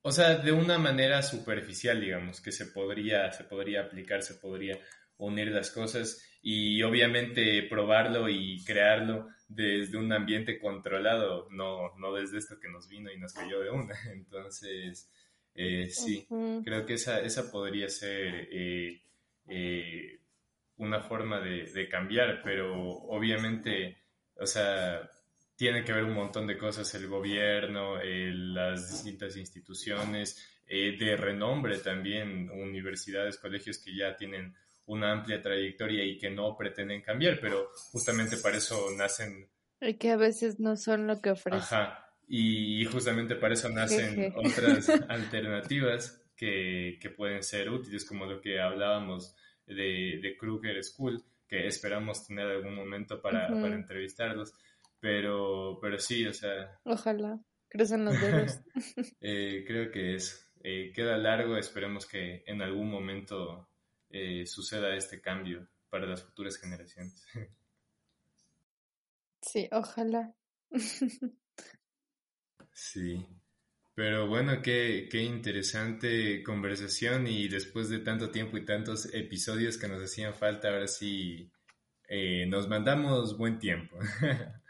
o 0.02 0.12
sea, 0.12 0.36
de 0.36 0.52
una 0.52 0.78
manera 0.78 1.22
superficial, 1.22 2.00
digamos, 2.00 2.42
que 2.42 2.52
se 2.52 2.66
podría, 2.66 3.32
se 3.32 3.44
podría 3.44 3.80
aplicar, 3.80 4.22
se 4.22 4.34
podría 4.34 4.78
unir 5.16 5.48
las 5.48 5.70
cosas 5.70 6.22
y 6.42 6.82
obviamente 6.82 7.62
probarlo 7.70 8.28
y 8.28 8.62
crearlo 8.64 9.28
desde 9.54 9.96
un 9.96 10.12
ambiente 10.12 10.58
controlado, 10.58 11.48
no, 11.50 11.94
no 11.96 12.14
desde 12.14 12.38
esto 12.38 12.58
que 12.60 12.68
nos 12.68 12.88
vino 12.88 13.10
y 13.12 13.18
nos 13.18 13.32
cayó 13.32 13.60
de 13.60 13.70
una. 13.70 13.94
Entonces, 14.12 15.10
eh, 15.54 15.88
sí, 15.88 16.26
creo 16.64 16.84
que 16.84 16.94
esa, 16.94 17.20
esa 17.20 17.50
podría 17.50 17.88
ser 17.88 18.48
eh, 18.50 19.00
eh, 19.48 20.20
una 20.78 21.00
forma 21.00 21.40
de, 21.40 21.88
cambiar, 21.88 22.42
pero 22.42 22.74
obviamente, 22.76 23.96
o 24.36 24.46
sea, 24.46 25.08
tiene 25.56 25.84
que 25.84 25.92
ver 25.92 26.04
un 26.04 26.14
montón 26.14 26.46
de 26.46 26.58
cosas, 26.58 26.92
el 26.94 27.06
gobierno, 27.06 27.98
las 28.02 28.90
distintas 28.90 29.36
instituciones 29.36 30.54
eh, 30.66 30.96
de 30.98 31.16
renombre 31.16 31.78
también, 31.78 32.50
universidades, 32.50 33.36
colegios 33.36 33.78
que 33.78 33.94
ya 33.94 34.16
tienen 34.16 34.54
una 34.86 35.12
amplia 35.12 35.40
trayectoria 35.40 36.04
y 36.04 36.18
que 36.18 36.30
no 36.30 36.56
pretenden 36.56 37.02
cambiar, 37.02 37.38
pero 37.40 37.70
justamente 37.92 38.36
para 38.36 38.58
eso 38.58 38.88
nacen... 38.96 39.48
Y 39.80 39.94
que 39.94 40.10
a 40.10 40.16
veces 40.16 40.60
no 40.60 40.76
son 40.76 41.06
lo 41.06 41.20
que 41.20 41.30
ofrecen. 41.30 41.60
Ajá, 41.60 42.04
y 42.26 42.84
justamente 42.86 43.36
para 43.36 43.54
eso 43.54 43.68
nacen 43.68 44.32
otras 44.36 44.88
alternativas 45.08 46.22
que, 46.36 46.98
que, 47.00 47.10
pueden 47.10 47.42
ser 47.42 47.70
útiles, 47.70 48.04
como 48.04 48.26
lo 48.26 48.40
que 48.40 48.60
hablábamos 48.60 49.34
de, 49.66 50.20
de 50.22 50.36
Kruger 50.38 50.82
School, 50.82 51.22
que 51.46 51.66
esperamos 51.66 52.26
tener 52.26 52.46
algún 52.46 52.74
momento 52.74 53.20
para, 53.20 53.48
para 53.48 53.74
entrevistarlos. 53.74 54.52
Pero, 55.00 55.78
pero 55.82 55.98
sí, 55.98 56.26
o 56.26 56.32
sea. 56.32 56.78
Ojalá, 56.84 57.38
crecen 57.68 58.06
los 58.06 58.18
dedos. 58.18 58.60
eh, 59.20 59.64
creo 59.66 59.90
que 59.90 60.14
es. 60.14 60.50
Eh, 60.62 60.92
queda 60.94 61.18
largo, 61.18 61.58
esperemos 61.58 62.06
que 62.06 62.42
en 62.46 62.62
algún 62.62 62.90
momento 62.90 63.68
eh, 64.16 64.46
suceda 64.46 64.94
este 64.94 65.20
cambio 65.20 65.66
para 65.90 66.06
las 66.06 66.22
futuras 66.22 66.56
generaciones. 66.56 67.20
sí, 69.42 69.68
ojalá. 69.72 70.32
sí. 72.72 73.26
Pero 73.96 74.28
bueno, 74.28 74.62
qué, 74.62 75.08
qué 75.10 75.22
interesante 75.22 76.44
conversación 76.44 77.26
y 77.26 77.48
después 77.48 77.88
de 77.88 77.98
tanto 77.98 78.30
tiempo 78.30 78.56
y 78.56 78.64
tantos 78.64 79.12
episodios 79.12 79.78
que 79.78 79.88
nos 79.88 80.00
hacían 80.00 80.34
falta, 80.34 80.68
ahora 80.68 80.86
sí 80.86 81.50
eh, 82.08 82.46
nos 82.46 82.68
mandamos 82.68 83.36
buen 83.36 83.58
tiempo. 83.58 83.98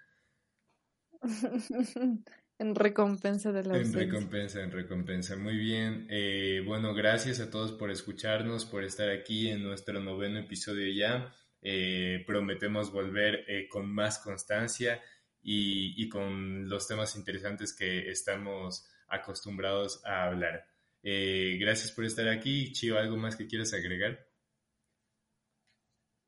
en 2.58 2.74
recompensa 2.74 3.52
de 3.52 3.64
la 3.64 3.76
En 3.76 3.92
recompensa, 3.92 4.62
en 4.62 4.70
recompensa. 4.70 5.36
Muy 5.36 5.56
bien. 5.56 6.06
Eh, 6.10 6.62
bueno, 6.64 6.94
gracias 6.94 7.40
a 7.40 7.50
todos 7.50 7.72
por 7.72 7.90
escucharnos, 7.90 8.64
por 8.64 8.84
estar 8.84 9.10
aquí 9.10 9.48
en 9.48 9.62
nuestro 9.62 10.00
noveno 10.00 10.38
episodio 10.38 10.92
ya. 10.92 11.34
Eh, 11.62 12.22
prometemos 12.26 12.92
volver 12.92 13.46
con 13.70 13.90
más 13.90 14.18
constancia 14.18 15.00
y, 15.42 15.94
y 16.02 16.08
con 16.08 16.68
los 16.68 16.86
temas 16.86 17.16
interesantes 17.16 17.74
que 17.74 18.10
estamos 18.10 18.88
acostumbrados 19.08 20.04
a 20.04 20.24
hablar. 20.24 20.66
Eh, 21.02 21.58
gracias 21.60 21.92
por 21.92 22.04
estar 22.04 22.28
aquí. 22.28 22.72
Chio, 22.72 22.98
¿algo 22.98 23.16
más 23.16 23.36
que 23.36 23.46
quieras 23.46 23.74
agregar? 23.74 24.26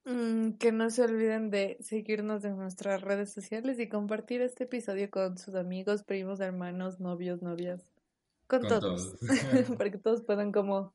Mm, 0.07 0.53
que 0.59 0.71
no 0.71 0.89
se 0.89 1.03
olviden 1.03 1.51
de 1.51 1.79
seguirnos 1.81 2.45
en 2.45 2.57
nuestras 2.57 3.03
redes 3.03 3.33
sociales 3.33 3.81
y 3.81 3.89
compartir 3.89 4.41
este 4.41 4.63
episodio 4.63 5.11
con 5.11 5.37
sus 5.37 5.57
amigos, 5.57 6.05
primos, 6.05 6.39
hermanos, 6.39 7.01
novios, 7.01 7.43
novias, 7.43 7.85
con, 8.47 8.63
todos, 8.63 9.17
para 9.77 9.91
que 9.91 9.99
todos 9.99 10.23
puedan 10.23 10.53
como 10.53 10.95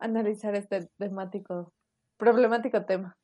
analizar 0.00 0.56
este 0.56 0.90
temático, 0.98 1.72
problemático 2.16 2.84
tema. 2.84 3.16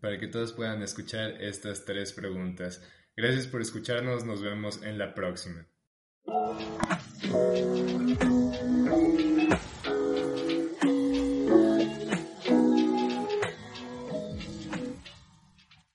Para 0.00 0.18
que 0.18 0.26
todos 0.26 0.54
puedan 0.54 0.80
escuchar 0.80 1.32
estas 1.42 1.84
tres 1.84 2.14
preguntas. 2.14 2.82
Gracias 3.14 3.46
por 3.46 3.60
escucharnos, 3.60 4.24
nos 4.24 4.40
vemos 4.40 4.82
en 4.82 4.96
la 4.96 5.12
próxima. 5.12 5.66